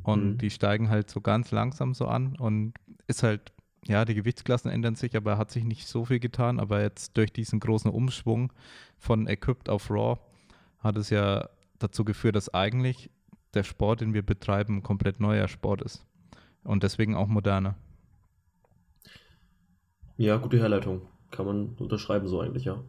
[0.03, 0.39] Und Mhm.
[0.39, 2.75] die steigen halt so ganz langsam so an und
[3.09, 3.53] ist halt,
[3.87, 6.59] ja, die Gewichtsklassen ändern sich, aber hat sich nicht so viel getan.
[6.61, 8.53] Aber jetzt durch diesen großen Umschwung
[8.99, 10.19] von Equipped auf Raw
[10.79, 11.49] hat es ja
[11.79, 13.11] dazu geführt, dass eigentlich
[13.55, 16.05] der Sport, den wir betreiben, ein komplett neuer Sport ist.
[16.63, 17.77] Und deswegen auch moderner.
[20.17, 21.03] Ja, gute Herleitung.
[21.31, 22.83] Kann man unterschreiben so eigentlich, ja.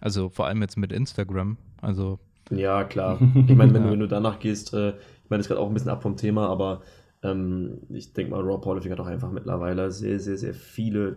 [0.00, 1.56] Also vor allem jetzt mit Instagram.
[1.80, 2.18] Also
[2.50, 3.18] Ja, klar.
[3.48, 3.86] Ich meine, wenn, Ja.
[3.88, 6.02] du, wenn du danach gehst, äh, ich meine, das ist gerade auch ein bisschen ab
[6.02, 6.82] vom Thema, aber
[7.22, 11.16] ähm, ich denke mal, Raw Powerlifting hat auch einfach mittlerweile sehr, sehr, sehr viele,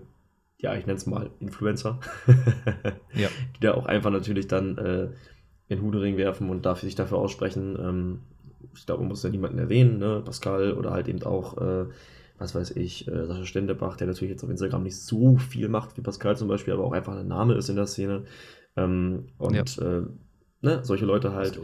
[0.60, 2.00] ja, ich nenne es mal Influencer,
[3.14, 3.28] Ja.
[3.56, 5.04] die da auch einfach natürlich dann äh,
[5.70, 7.78] in den Hudering werfen und dafür, sich dafür aussprechen.
[7.80, 8.20] Ähm,
[8.74, 10.22] ich glaube, man muss ja niemanden erwähnen, ne?
[10.24, 11.86] Pascal oder halt eben auch, äh,
[12.38, 15.98] was weiß ich, äh, Sascha Stendebach, der natürlich jetzt auf Instagram nicht so viel macht
[15.98, 18.24] wie Pascal zum Beispiel, aber auch einfach ein Name ist in der Szene.
[18.76, 20.02] Ähm, und äh,
[20.62, 21.60] ne, solche Leute halt.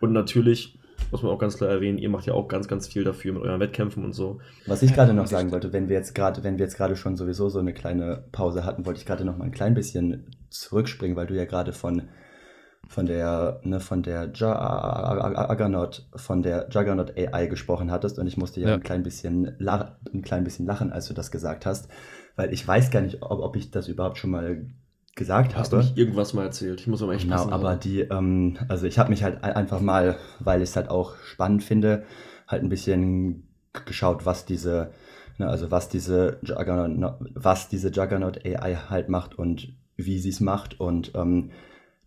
[0.00, 0.78] Und natürlich
[1.10, 3.42] muss man auch ganz klar erwähnen, ihr macht ja auch ganz, ganz viel dafür mit
[3.42, 4.40] euren Wettkämpfen und so.
[4.66, 7.16] Was ich gerade noch sagen wollte, wenn wir jetzt gerade, wenn wir jetzt gerade schon
[7.16, 11.16] sowieso so eine kleine Pause hatten, wollte ich gerade noch mal ein klein bisschen zurückspringen,
[11.16, 12.02] weil du ja gerade von
[12.88, 18.60] von der ne, von der Juggernaut von der Juggernaut AI gesprochen hattest und ich musste
[18.60, 18.74] ja, Ja.
[18.74, 21.88] ein klein bisschen ein klein bisschen lachen, als du das gesagt hast,
[22.36, 24.66] weil ich weiß gar nicht, ob, ob ich das überhaupt schon mal
[25.14, 25.86] gesagt Hast du habe.
[25.86, 26.80] nicht irgendwas mal erzählt?
[26.80, 29.52] Ich muss aber echt Genau, passen, aber die, ähm, also ich habe mich halt ein-
[29.52, 32.04] einfach mal, weil ich es halt auch spannend finde,
[32.46, 33.48] halt ein bisschen
[33.84, 34.92] geschaut, was diese,
[35.38, 40.40] ne, also was diese Juggernaut, was diese Juggernaut AI halt macht und wie sie es
[40.40, 41.50] macht und ähm,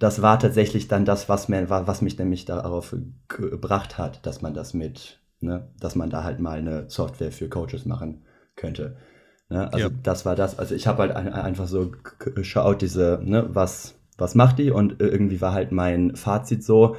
[0.02, 2.96] das war tatsächlich dann das, was mir, wa- was mich nämlich darauf
[3.28, 7.50] gebracht hat, dass man das mit, ne, dass man da halt mal eine Software für
[7.50, 8.24] Coaches machen
[8.56, 8.98] könnte.
[9.50, 9.72] Ne?
[9.72, 9.94] Also Ja.
[10.02, 10.58] das war das.
[10.58, 14.72] Also ich habe halt ein, einfach so geschaut, diese, ne, was, was macht die?
[14.72, 16.96] Und irgendwie war halt mein Fazit so,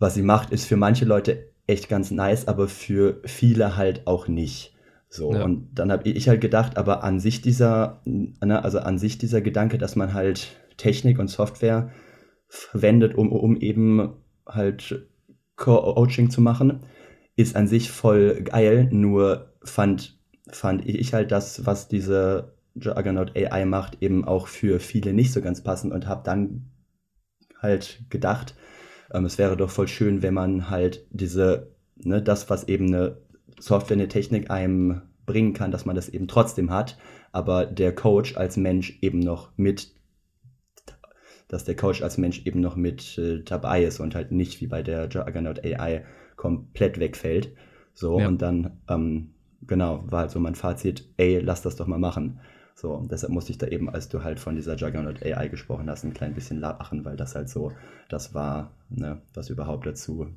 [0.00, 4.26] was sie macht, ist für manche Leute echt ganz nice, aber für viele halt auch
[4.28, 4.74] nicht.
[5.08, 5.44] So, Ja.
[5.44, 9.40] und dann habe ich halt gedacht, aber an sich dieser, ne, also an sich dieser
[9.40, 11.90] Gedanke, dass man halt Technik und Software
[12.48, 14.14] verwendet, um, um eben
[14.46, 15.08] halt
[15.56, 16.80] Coaching zu machen,
[17.36, 20.18] ist an sich voll geil, nur fand,
[20.50, 25.40] fand ich halt das, was diese Juggernaut AI macht, eben auch für viele nicht so
[25.40, 26.70] ganz passend und habe dann
[27.60, 28.54] halt gedacht,
[29.12, 33.18] ähm, es wäre doch voll schön, wenn man halt diese, ne, das, was eben eine
[33.58, 36.96] Software, eine Technik einem bringen kann, dass man das eben trotzdem hat,
[37.32, 39.92] aber der Coach als Mensch eben noch mit,
[41.48, 44.66] dass der Coach als Mensch eben noch mit äh, dabei ist und halt nicht wie
[44.66, 46.04] bei der Juggernaut AI
[46.36, 47.54] komplett wegfällt.
[47.94, 48.28] So, Ja.
[48.28, 49.30] und dann, ähm,
[49.66, 52.40] genau, war halt so mein Fazit, ey, lass das doch mal machen.
[52.74, 55.90] So, und deshalb musste ich da eben, als du halt von dieser Juggernaut AI gesprochen
[55.90, 57.72] hast, ein klein bisschen lachen, weil das halt so,
[58.08, 60.28] das war, ne, was überhaupt dazu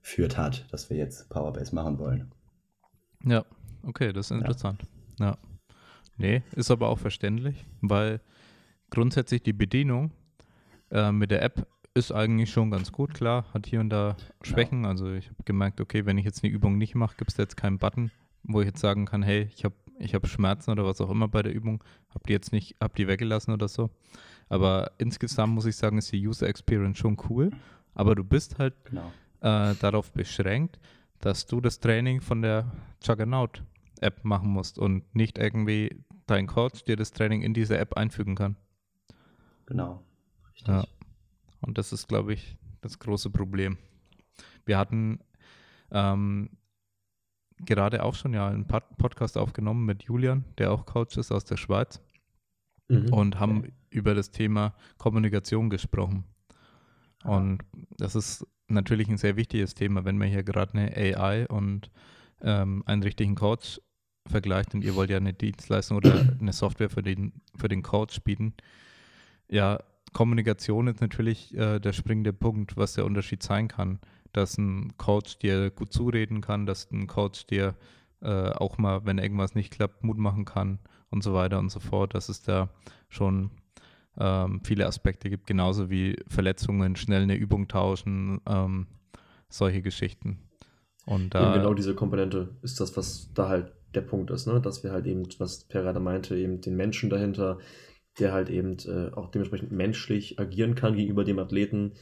[0.00, 2.30] geführt hat, dass wir jetzt Powerbase machen wollen.
[3.24, 3.44] Ja,
[3.82, 4.82] okay, das ist interessant.
[5.18, 5.26] Ja.
[5.30, 5.36] ja.
[6.16, 8.20] Nee, ist aber auch verständlich, weil
[8.90, 10.12] grundsätzlich die Bedienung
[10.90, 14.78] äh, mit der App ist eigentlich schon ganz gut, klar, hat hier und da Schwächen.
[14.78, 14.88] Genau.
[14.88, 17.56] Also ich habe gemerkt, okay, wenn ich jetzt eine Übung nicht mache, gibt es jetzt
[17.56, 18.10] keinen Button,
[18.42, 21.28] wo ich jetzt sagen kann, hey, ich habe ich hab Schmerzen oder was auch immer
[21.28, 23.90] bei der Übung, habe die jetzt nicht, habe die weggelassen oder so.
[24.48, 27.50] Aber insgesamt muss ich sagen, ist die User Experience schon cool.
[27.94, 29.12] Aber du bist halt genau.
[29.40, 30.80] äh, darauf beschränkt,
[31.20, 32.70] dass du das Training von der
[33.04, 38.34] Juggernaut-App machen musst und nicht irgendwie dein Coach dir das Training in diese App einfügen
[38.34, 38.56] kann.
[39.66, 40.02] Genau,
[40.54, 40.68] richtig.
[40.68, 40.84] Ja.
[41.60, 43.78] Und das ist, glaube ich, das große Problem.
[44.66, 45.20] Wir hatten
[45.90, 46.50] ähm,
[47.58, 51.56] gerade auch schon ja einen Podcast aufgenommen mit Julian, der auch Coach ist aus der
[51.56, 52.00] Schweiz.
[52.88, 53.12] Mhm.
[53.12, 53.72] Und haben okay.
[53.90, 56.24] über das Thema Kommunikation gesprochen.
[57.24, 57.62] Und
[57.96, 61.90] das ist natürlich ein sehr wichtiges Thema, wenn man hier gerade eine AI und
[62.42, 63.80] ähm, einen richtigen Coach
[64.26, 68.20] vergleicht und ihr wollt ja eine Dienstleistung oder eine Software für den, für den Coach
[68.20, 68.54] bieten.
[69.48, 69.82] Ja,
[70.14, 73.98] Kommunikation ist natürlich äh, der springende Punkt, was der Unterschied sein kann.
[74.32, 77.74] Dass ein Coach dir gut zureden kann, dass ein Coach dir
[78.22, 80.78] äh, auch mal, wenn irgendwas nicht klappt, Mut machen kann
[81.10, 82.14] und so weiter und so fort.
[82.14, 82.70] Dass es da
[83.08, 83.50] schon
[84.18, 88.86] ähm, viele Aspekte gibt, genauso wie Verletzungen, schnell eine Übung tauschen, ähm,
[89.48, 90.38] solche Geschichten.
[91.06, 94.60] Und da, eben genau diese Komponente ist das, was da halt der Punkt ist, ne?
[94.60, 97.58] dass wir halt eben, was Per gerade meinte, eben den Menschen dahinter,
[98.18, 101.92] der halt eben äh, auch dementsprechend menschlich agieren kann gegenüber dem Athleten,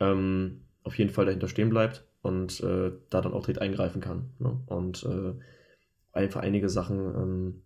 [0.00, 4.30] ähm, auf jeden Fall dahinter stehen bleibt und äh, da dann auch direkt eingreifen kann.
[4.38, 4.60] Ne?
[4.66, 5.34] Und äh,
[6.12, 7.62] einfach einige Sachen, ähm,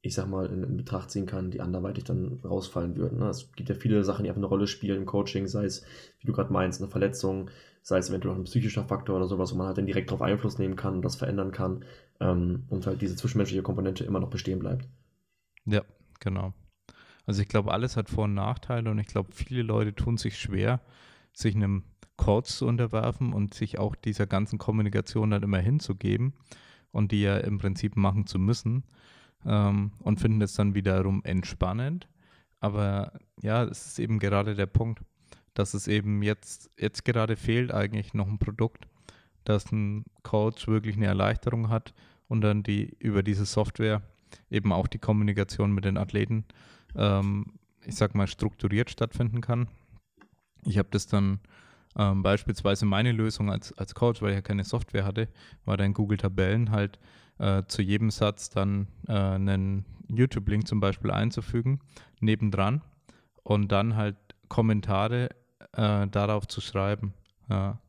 [0.00, 3.18] ich sag mal, in, in, Betracht ziehen kann, die anderweitig dann rausfallen würden.
[3.18, 3.28] Ne?
[3.28, 5.84] Es gibt ja viele Sachen, die einfach eine Rolle spielen im Coaching, sei es,
[6.20, 7.50] wie du gerade meinst, eine Verletzung,
[7.82, 10.22] sei es eventuell auch ein psychischer Faktor oder sowas, wo man halt dann direkt darauf
[10.22, 11.84] Einfluss nehmen kann und das verändern kann
[12.20, 14.88] ähm, und halt diese zwischenmenschliche Komponente immer noch bestehen bleibt.
[15.64, 15.84] Ja,
[16.18, 16.52] genau.
[17.26, 20.38] Also ich glaube, alles hat Vor- und Nachteile und ich glaube, viele Leute tun sich
[20.38, 20.80] schwer,
[21.32, 21.84] sich einem
[22.16, 26.34] Coach zu unterwerfen und sich auch dieser ganzen Kommunikation dann immer hinzugeben
[26.90, 28.84] und die ja im Prinzip machen zu müssen
[29.44, 32.08] ähm, und finden es dann wiederum entspannend.
[32.60, 35.02] Aber ja, es ist eben gerade der Punkt,
[35.54, 38.86] dass es eben jetzt, jetzt gerade fehlt eigentlich noch ein Produkt,
[39.44, 41.94] dass ein Coach wirklich eine Erleichterung hat
[42.28, 44.02] und dann die über diese Software
[44.50, 46.44] eben auch die Kommunikation mit den Athleten
[46.96, 49.68] ähm, ich sag mal, strukturiert stattfinden kann.
[50.64, 51.40] Ich habe das dann
[51.96, 55.28] ähm, beispielsweise meine Lösung als, als Coach, weil ich ja keine Software hatte,
[55.64, 56.98] war dann Google Tabellen halt
[57.38, 61.80] äh, zu jedem Satz dann äh, einen YouTube-Link zum Beispiel einzufügen,
[62.20, 62.82] nebendran
[63.42, 64.16] und dann halt
[64.48, 65.30] Kommentare
[65.72, 67.14] äh, darauf zu schreiben.
[67.48, 67.80] Ja.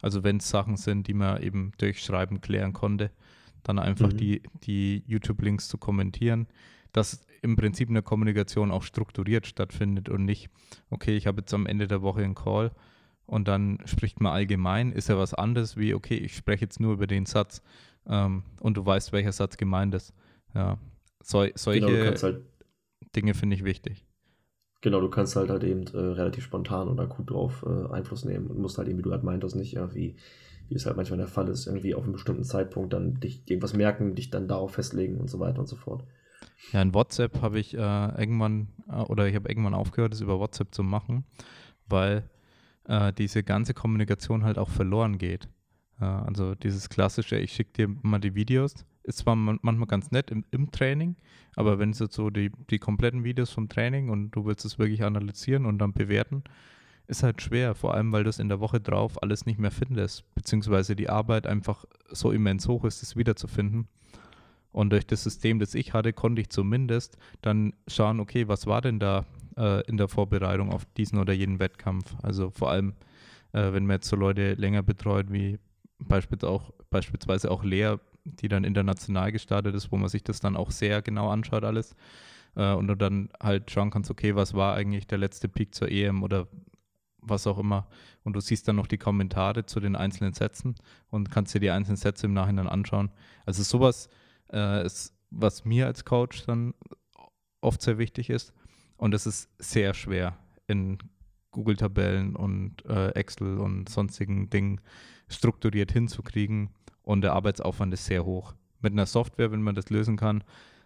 [0.00, 3.10] Also wenn es Sachen sind, die man eben durch Schreiben klären konnte,
[3.62, 4.16] dann einfach mhm.
[4.18, 6.46] die, die YouTube-Links zu kommentieren.
[6.94, 10.48] Das im Prinzip eine Kommunikation auch strukturiert stattfindet und nicht,
[10.88, 12.70] okay, ich habe jetzt am Ende der Woche einen Call
[13.26, 16.94] und dann spricht man allgemein, ist ja was anderes wie, okay, ich spreche jetzt nur
[16.94, 17.62] über den Satz
[18.06, 20.14] ähm, und du weißt, welcher Satz gemeint ist.
[20.54, 20.78] Ja,
[21.22, 22.42] so, solche genau, halt,
[23.16, 24.06] Dinge finde ich wichtig.
[24.80, 28.46] Genau, du kannst halt halt eben äh, relativ spontan und akut drauf äh, Einfluss nehmen
[28.46, 30.16] und musst halt eben, wie du halt meintest, nicht irgendwie,
[30.68, 33.74] wie es halt manchmal der Fall ist, irgendwie auf einem bestimmten Zeitpunkt dann dich irgendwas
[33.74, 36.04] merken, dich dann darauf festlegen und so weiter und so fort.
[36.72, 40.38] Ja, in WhatsApp habe ich äh, irgendwann, äh, oder ich habe irgendwann aufgehört, das über
[40.38, 41.24] WhatsApp zu machen,
[41.86, 42.28] weil
[42.88, 45.48] äh, diese ganze Kommunikation halt auch verloren geht.
[45.98, 50.44] also dieses klassische, ich schicke dir mal die Videos, ist zwar manchmal ganz nett im,
[50.50, 51.14] im Training,
[51.56, 54.78] aber wenn es jetzt so die, die kompletten Videos vom Training und du willst es
[54.78, 56.42] wirklich analysieren und dann bewerten,
[57.06, 59.70] ist halt schwer, vor allem weil du es in der Woche drauf alles nicht mehr
[59.70, 63.88] findest, beziehungsweise die Arbeit einfach so immens hoch ist, es wiederzufinden.
[64.74, 68.80] Und durch das System, das ich hatte, konnte ich zumindest dann schauen, okay, was war
[68.80, 69.24] denn da
[69.56, 72.12] äh, in der Vorbereitung auf diesen oder jenen Wettkampf?
[72.24, 72.94] Also vor allem,
[73.52, 75.60] äh, wenn man jetzt so Leute länger betreut, wie
[76.00, 80.56] beispielsweise auch, beispielsweise auch Lea, die dann international gestartet ist, wo man sich das dann
[80.56, 81.94] auch sehr genau anschaut alles.
[82.56, 85.88] Äh, und du dann halt schauen kannst, okay, was war eigentlich der letzte Peak zur
[85.88, 86.48] EM oder
[87.20, 87.86] was auch immer.
[88.24, 90.74] Und du siehst dann noch die Kommentare zu den einzelnen Sätzen
[91.10, 93.12] und kannst dir die einzelnen Sätze im Nachhinein anschauen.
[93.46, 94.08] Also sowas
[94.54, 96.74] äh, ist, was mir als Coach dann
[97.60, 98.54] oft sehr wichtig ist.
[98.96, 100.98] Und es ist sehr schwer in
[101.50, 104.80] Google-Tabellen und äh, Excel und sonstigen Dingen
[105.28, 106.70] strukturiert hinzukriegen.
[107.02, 108.54] Und der Arbeitsaufwand ist sehr hoch.
[108.80, 110.42] Mit einer Software, wenn man das lösen kann,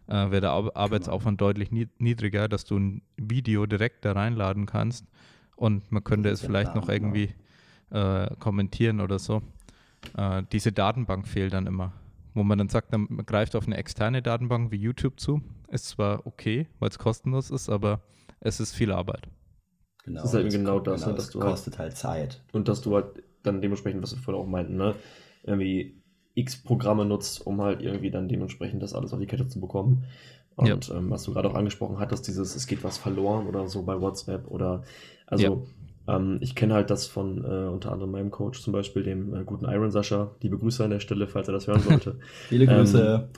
[0.08, 5.06] äh, wäre der Ar Arbeitsaufwand deutlich niedriger, dass du ein Video direkt da reinladen kannst
[5.56, 7.34] und man könnte es vielleicht noch irgendwie
[7.90, 9.42] äh, kommentieren oder so.
[10.16, 11.92] äh, diese Datenbank fehlt dann immer.
[12.38, 15.42] Wo man dann sagt, man greift auf eine externe Datenbank wie YouTube zu.
[15.68, 18.00] Ist zwar okay, weil es kostenlos ist, aber
[18.40, 19.28] es ist viel Arbeit.
[20.04, 22.42] Genau, Das ist halt genau das, ne, das dass du halt- kostet halt Zeit.
[22.52, 24.94] Und dass du halt dann dementsprechend, was wir vorhin auch meinten, ne,
[25.42, 26.00] irgendwie
[26.34, 30.04] x Programme nutzt, um halt irgendwie dann dementsprechend das alles auf die Kette zu bekommen.
[30.54, 33.82] Und ähm, was du gerade auch angesprochen hattest, dieses, es geht was verloren oder so
[33.82, 34.82] bei WhatsApp oder,
[35.26, 35.66] also
[36.08, 39.44] ähm, ich kenne halt das von äh, unter anderem meinem Coach zum Beispiel, dem äh,
[39.44, 40.34] guten Iron Sascha.
[40.40, 42.18] Liebe Grüße an der Stelle, falls er das hören sollte.
[42.48, 43.28] Viele Grüße.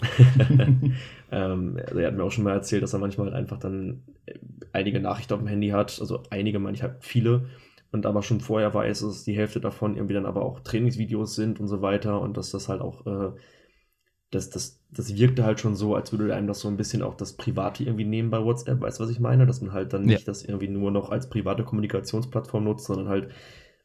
[1.33, 4.05] ähm, also er hat mir auch schon mal erzählt, dass er manchmal halt einfach dann
[4.27, 4.39] äh,
[4.73, 7.47] einige Nachrichten auf dem Handy hat, also einige meine ich halt viele,
[7.93, 11.59] und aber schon vorher weiß, dass die Hälfte davon irgendwie dann aber auch Trainingsvideos sind
[11.59, 13.33] und so weiter und dass das halt auch, äh,
[14.31, 17.15] das, das, das wirkte halt schon so, als würde einem das so ein bisschen auch
[17.15, 19.47] das Private irgendwie nehmen bei WhatsApp, weißt du, was ich meine?
[19.47, 20.15] Dass man halt dann Ja.
[20.15, 23.29] nicht das irgendwie nur noch als private Kommunikationsplattform nutzt, sondern halt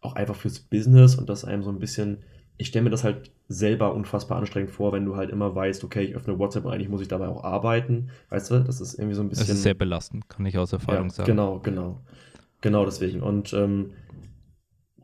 [0.01, 2.19] auch einfach fürs Business und dass einem so ein bisschen,
[2.57, 6.03] ich stelle mir das halt selber unfassbar anstrengend vor, wenn du halt immer weißt, okay,
[6.03, 9.15] ich öffne WhatsApp und eigentlich muss ich dabei auch arbeiten, weißt du, das ist irgendwie
[9.15, 9.55] so ein bisschen...
[9.55, 11.27] ist sehr belastend, kann ich aus Erfahrung Ja, sagen.
[11.27, 11.99] Genau, genau.
[12.61, 13.21] Genau deswegen.
[13.21, 13.91] Und ähm,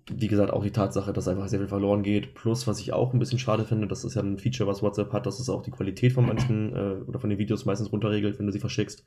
[0.09, 2.33] wie gesagt, auch die Tatsache, dass einfach sehr viel verloren geht.
[2.33, 5.13] Plus, was ich auch ein bisschen schade finde, das ist ja ein Feature, was WhatsApp
[5.13, 8.39] hat, dass es auch die Qualität von manchen äh, oder von den Videos meistens runterregelt,
[8.39, 9.05] wenn du sie verschickst.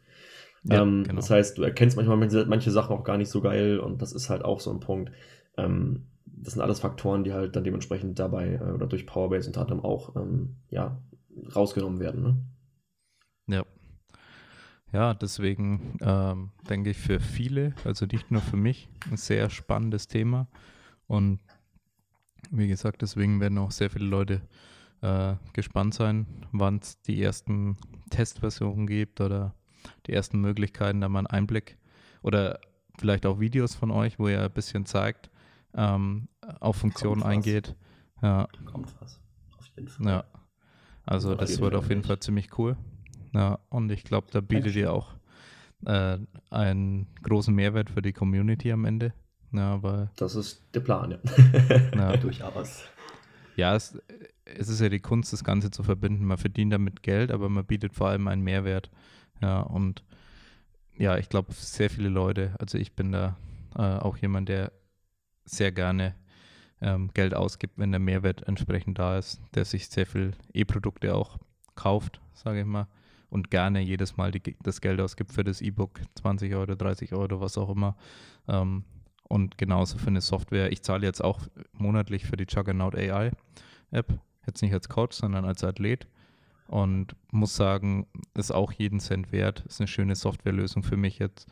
[0.64, 1.16] Ja, ähm, genau.
[1.16, 4.12] Das heißt, du erkennst manchmal manche, manche Sachen auch gar nicht so geil und das
[4.12, 5.12] ist halt auch so ein Punkt.
[5.56, 9.62] Ähm, das sind alles Faktoren, die halt dann dementsprechend dabei äh, oder durch Powerbase unter
[9.62, 10.98] anderem auch ähm, ja,
[11.54, 12.22] rausgenommen werden.
[12.22, 13.56] Ne?
[13.56, 13.64] Ja.
[14.92, 20.06] Ja, deswegen ähm, denke ich für viele, also nicht nur für mich, ein sehr spannendes
[20.06, 20.46] Thema.
[21.06, 21.40] Und
[22.50, 24.42] wie gesagt, deswegen werden auch sehr viele Leute
[25.00, 27.76] äh, gespannt sein, wann es die ersten
[28.10, 29.54] Testversionen gibt oder
[30.06, 31.78] die ersten Möglichkeiten, da mal einen Einblick
[32.22, 32.58] oder
[32.98, 35.30] vielleicht auch Videos von euch, wo ihr ein bisschen zeigt,
[35.74, 36.28] ähm,
[36.60, 37.76] auf Funktionen eingeht.
[38.22, 39.20] Ja, Kommt was.
[39.58, 40.06] Auf jeden Fall.
[40.06, 40.24] ja.
[41.04, 42.02] Also Auf das wird auf jeden.
[42.02, 42.76] Fall ziemlich cool.
[43.34, 45.12] Ja, und ich glaube, da bietet ihr auch
[45.84, 46.18] äh,
[46.50, 49.12] einen großen Mehrwert für die Community am Ende.
[49.54, 51.18] Ja, weil, Das ist der Plan, ja.
[51.94, 52.84] ja, Durchaus.
[53.56, 53.96] ja es,
[54.44, 56.24] es ist ja die Kunst, das Ganze zu verbinden.
[56.24, 58.90] Man verdient damit Geld, aber man bietet vor allem einen Mehrwert.
[59.40, 60.02] Ja, und
[60.96, 63.36] ja, ich glaube, sehr viele Leute, also ich bin da
[63.76, 64.72] äh, auch jemand, der
[65.44, 66.14] sehr gerne
[66.80, 71.38] ähm, Geld ausgibt, wenn der Mehrwert entsprechend da ist, der sich sehr viel E-Produkte auch
[71.74, 72.86] kauft, sage ich mal,
[73.28, 77.40] und gerne jedes Mal die, das Geld ausgibt für das E-Book, 20 Euro, 30 Euro,
[77.40, 77.96] was auch immer.
[78.46, 78.84] Ähm,
[79.24, 80.70] und genauso für eine Software.
[80.72, 81.40] Ich zahle jetzt auch
[81.72, 83.32] monatlich für die Juggernaut AI
[83.90, 86.06] App, jetzt nicht als Coach, sondern als Athlet.
[86.66, 89.64] Und muss sagen, ist auch jeden Cent wert.
[89.66, 91.46] Ist eine schöne Softwarelösung für mich jetzt.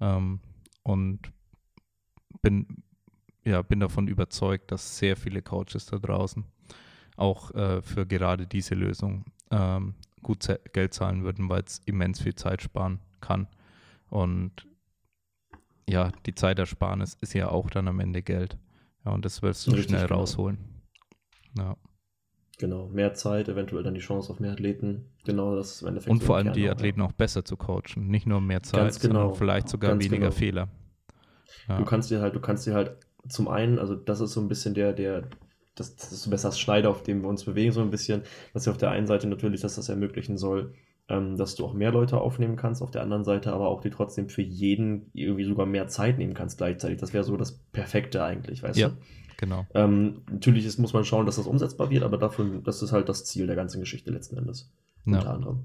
[0.00, 0.40] Ähm,
[0.82, 1.32] und
[2.42, 2.82] bin,
[3.44, 6.44] ja, bin davon überzeugt, dass sehr viele Coaches da draußen
[7.18, 12.34] auch äh, für gerade diese Lösung ähm, gut Geld zahlen würden, weil es immens viel
[12.34, 13.48] Zeit sparen kann.
[14.08, 14.66] Und
[15.88, 18.58] ja, die Zeitersparnis ist ja auch dann am Ende Geld.
[19.04, 20.20] Ja, und das wirst du Richtig, schnell genau.
[20.20, 20.58] rausholen.
[21.56, 21.76] Ja.
[22.58, 25.12] Genau, mehr Zeit, eventuell dann die Chance auf mehr Athleten.
[25.24, 26.10] Genau, das ist im Endeffekt.
[26.10, 28.08] Und vor allem die Athleten auch besser zu coachen.
[28.08, 29.20] Nicht nur mehr Zeit, genau.
[29.20, 30.30] sondern vielleicht sogar weniger genau.
[30.32, 30.68] Fehler.
[31.68, 31.78] Ja.
[31.78, 32.96] Du kannst dir halt, du kannst dir halt
[33.28, 35.28] zum einen, also das ist so ein bisschen der, der,
[35.76, 38.22] das, das ist so besser das Schneider, auf dem wir uns bewegen, so ein bisschen,
[38.52, 40.74] dass ja auf der einen Seite natürlich, dass das ermöglichen soll,
[41.08, 43.90] ähm, dass du auch mehr Leute aufnehmen kannst, auf der anderen Seite aber auch die
[43.90, 46.98] trotzdem für jeden irgendwie sogar mehr Zeit nehmen kannst gleichzeitig.
[46.98, 48.88] Das wäre so das Perfekte eigentlich, weißt Ja.
[48.90, 48.96] du?
[49.38, 49.66] Genau.
[49.74, 53.08] Ähm, natürlich ist, muss man schauen, dass das umsetzbar wird, aber dafür, das ist halt
[53.08, 54.72] das Ziel der ganzen Geschichte letzten Endes.
[55.06, 55.30] Unter Ja.
[55.32, 55.64] anderem.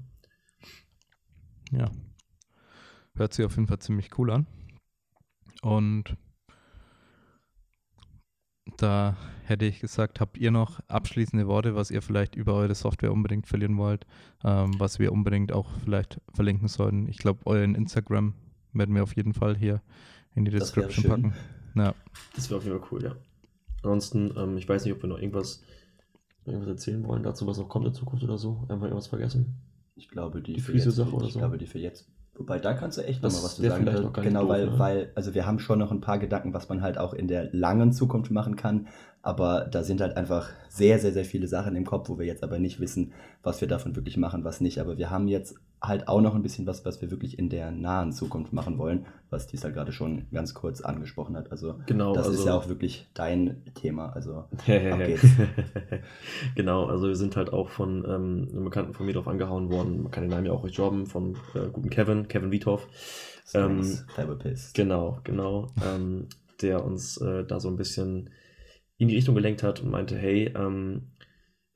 [1.72, 1.90] ja.
[3.16, 4.46] Hört sich auf jeden Fall ziemlich cool an.
[5.62, 6.16] Und
[8.76, 13.12] da hätte ich gesagt, habt ihr noch abschließende Worte, was ihr vielleicht über eure Software
[13.12, 14.06] unbedingt verlieren wollt,
[14.42, 17.08] ähm, was wir unbedingt auch vielleicht verlinken sollten?
[17.08, 18.34] Ich glaube, euren Instagram
[18.72, 19.82] werden wir auf jeden Fall hier
[20.34, 21.34] in die Description packen.
[21.74, 21.94] Ja.
[22.34, 23.16] Das wäre auf jeden Fall cool, ja.
[23.82, 25.62] Ansonsten, ähm, ich weiß nicht, ob wir noch irgendwas,
[26.44, 28.60] irgendwas erzählen wollen dazu, was noch kommt in Zukunft oder so.
[28.68, 29.56] Einfach irgendwas vergessen.
[29.96, 31.38] Ich glaube, die, Die für jetzt, Physio-Sache oder ich so.
[31.38, 32.08] glaube, die für jetzt.
[32.36, 33.84] Wobei, da kannst du echt nochmal was zu sagen.
[33.84, 34.78] noch genau, doof, weil, ne?
[34.78, 37.48] weil, also wir haben schon noch ein paar Gedanken, was man halt auch in der
[37.52, 38.88] langen Zukunft machen kann.
[39.22, 42.42] Aber da sind halt einfach sehr, sehr, sehr viele Sachen im Kopf, wo wir jetzt
[42.42, 43.12] aber nicht wissen,
[43.42, 44.80] was wir davon wirklich machen, was nicht.
[44.80, 45.54] Aber wir haben jetzt
[45.86, 49.06] halt auch noch ein bisschen was, was wir wirklich in der nahen Zukunft machen wollen,
[49.30, 51.52] was Dies halt gerade schon ganz kurz angesprochen hat.
[51.52, 54.10] Also Genau, das ist also- ja auch wirklich dein Thema.
[54.10, 55.26] Also ab geht's.
[56.54, 60.02] genau, also wir sind halt auch von ähm, einem Bekannten von mir drauf angehauen worden.
[60.02, 62.88] Man kann den Namen ja auch euch jobben, vom äh, guten Kevin, Kevin Wiethoff.
[63.52, 64.74] Ähm, Therapist.
[64.74, 65.68] Genau, genau.
[65.84, 66.28] ähm,
[66.62, 68.30] der uns äh, da so ein bisschen
[68.96, 71.08] in die Richtung gelenkt hat und meinte, hey, ähm,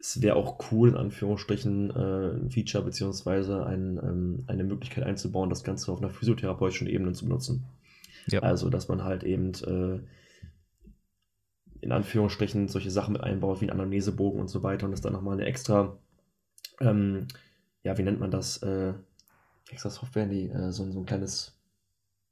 [0.01, 5.51] es wäre auch cool, in Anführungsstrichen, äh, ein Feature beziehungsweise ein, ähm, eine Möglichkeit einzubauen,
[5.51, 7.65] das Ganze auf einer physiotherapeutischen Ebene zu benutzen.
[8.29, 8.41] Ja.
[8.41, 10.01] Also, dass man halt eben äh,
[11.81, 15.13] in Anführungsstrichen solche Sachen mit einbaut, wie ein Anamnesebogen und so weiter und es dann
[15.13, 15.99] nochmal eine extra,
[16.81, 17.27] ähm,
[17.83, 18.63] ja, wie nennt man das?
[18.63, 18.95] Äh,
[19.71, 21.59] extra Software, nee, äh, so, so ein kleines,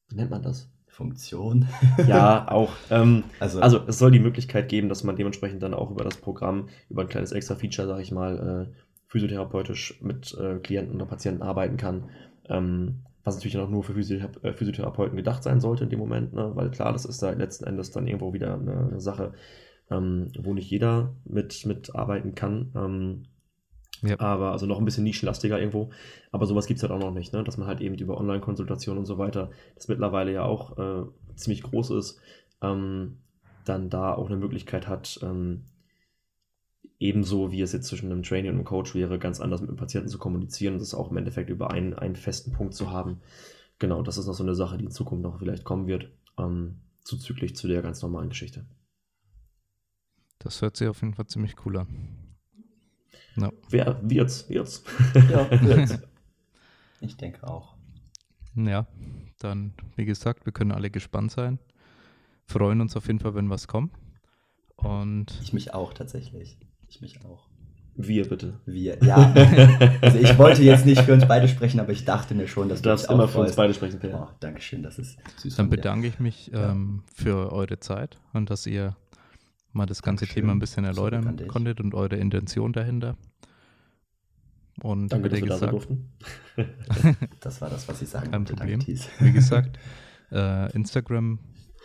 [0.09, 0.71] wie nennt man das?
[0.97, 1.69] Funktion.
[2.09, 2.73] Ja, auch.
[2.91, 6.17] Ähm, Also, also es soll die Möglichkeit geben, dass man dementsprechend dann auch über das
[6.17, 8.75] Programm, über ein kleines extra Feature, sage ich mal, äh,
[9.09, 12.09] physiotherapeutisch mit äh, Klienten oder Patienten arbeiten kann.
[12.49, 16.33] Ähm, was natürlich auch nur für Physiothera äh, Physiotherapeuten gedacht sein sollte in dem Moment,
[16.33, 16.53] ne?
[16.55, 19.35] weil klar, das ist da letzten Endes dann irgendwo wieder eine, eine Sache,
[19.91, 22.71] ähm, wo nicht jeder mit, mit arbeiten kann.
[24.03, 24.21] Ja.
[24.21, 25.91] aber also noch ein bisschen nischenlastiger irgendwo.
[26.33, 27.45] Aber sowas gibt es halt auch noch nicht, ne?
[27.45, 31.63] dass man halt eben über Online-Konsultationen und so weiter, das mittlerweile ja auch äh, ziemlich
[31.63, 32.21] groß ist,
[32.63, 33.19] ähm,
[33.65, 35.65] dann da auch eine Möglichkeit hat, ähm,
[36.99, 39.77] ebenso wie es jetzt zwischen einem Trainer und einem Coach wäre, ganz anders mit dem
[39.77, 43.21] Patienten zu kommunizieren und das auch im Endeffekt über einen, einen festen Punkt zu haben.
[43.79, 46.81] Genau, das ist noch so eine Sache, die in Zukunft noch vielleicht kommen wird, ähm,
[47.05, 48.65] zuzüglich zu der ganz normalen Geschichte.
[50.39, 52.26] Das hört sich auf jeden Fall ziemlich cool an.
[53.37, 53.51] Ja.
[53.69, 54.49] Wer wird's?
[54.49, 54.83] Wird's?
[55.15, 55.99] ja, wird's.
[57.01, 57.75] ich denke auch.
[58.55, 58.87] Ja,
[59.39, 61.59] dann, wie gesagt, wir können alle gespannt sein.
[62.47, 63.93] Freuen uns auf jeden Fall, wenn was kommt.
[64.77, 66.59] Und Ich mich auch tatsächlich.
[66.89, 67.49] Ich mich auch.
[67.99, 68.61] Wir bitte.
[68.67, 69.33] Wir, ja.
[70.03, 72.83] Also ich wollte jetzt nicht für uns beide sprechen, aber ich dachte mir schon, dass
[72.83, 74.29] Du darfst immer für uns beide sprechen, Per.
[74.29, 75.57] Oh, Dankeschön, das ist süß.
[75.57, 78.97] dann bedanke ich mich ähm, für eure Zeit und dass ihr
[79.77, 80.43] mal das ganze Dankeschön.
[80.43, 81.49] Thema ein bisschen erläutern dich.
[81.49, 83.17] konntet und eure Intention dahinter.
[84.83, 86.13] Und Danke, dass wie wir da gesagt, durften.
[87.41, 88.55] Das war das, was ich sagen Kein wollte.
[88.57, 88.81] Problem.
[88.87, 89.79] Wie gesagt,
[90.33, 91.39] äh, Instagram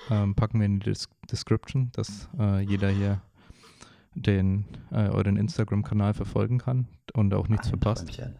[0.09, 3.21] ähm, packen wir in die Dis Description, dass äh, jeder hier
[4.15, 8.07] den äh, euren Instagram-Kanal verfolgen kann und auch nichts Ein verpasst.
[8.07, 8.35] Träumchen.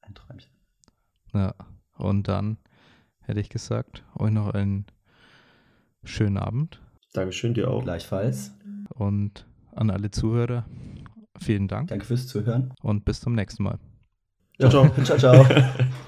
[0.00, 0.52] Ein Träumchen.
[1.34, 1.54] Ja,
[1.98, 2.56] und dann
[3.20, 4.86] hätte ich gesagt, euch noch einen
[6.04, 6.80] schönen Abend
[7.16, 7.82] Dankeschön, dir auch.
[7.82, 8.52] Gleichfalls.
[8.94, 10.64] und an alle Zuhörer
[11.38, 12.72] vielen Dank Danke fürs Zuhören.
[12.82, 13.78] und bis zum nächsten Mal.
[14.58, 14.90] Ciao, ciao.
[15.04, 15.46] ciao, ciao.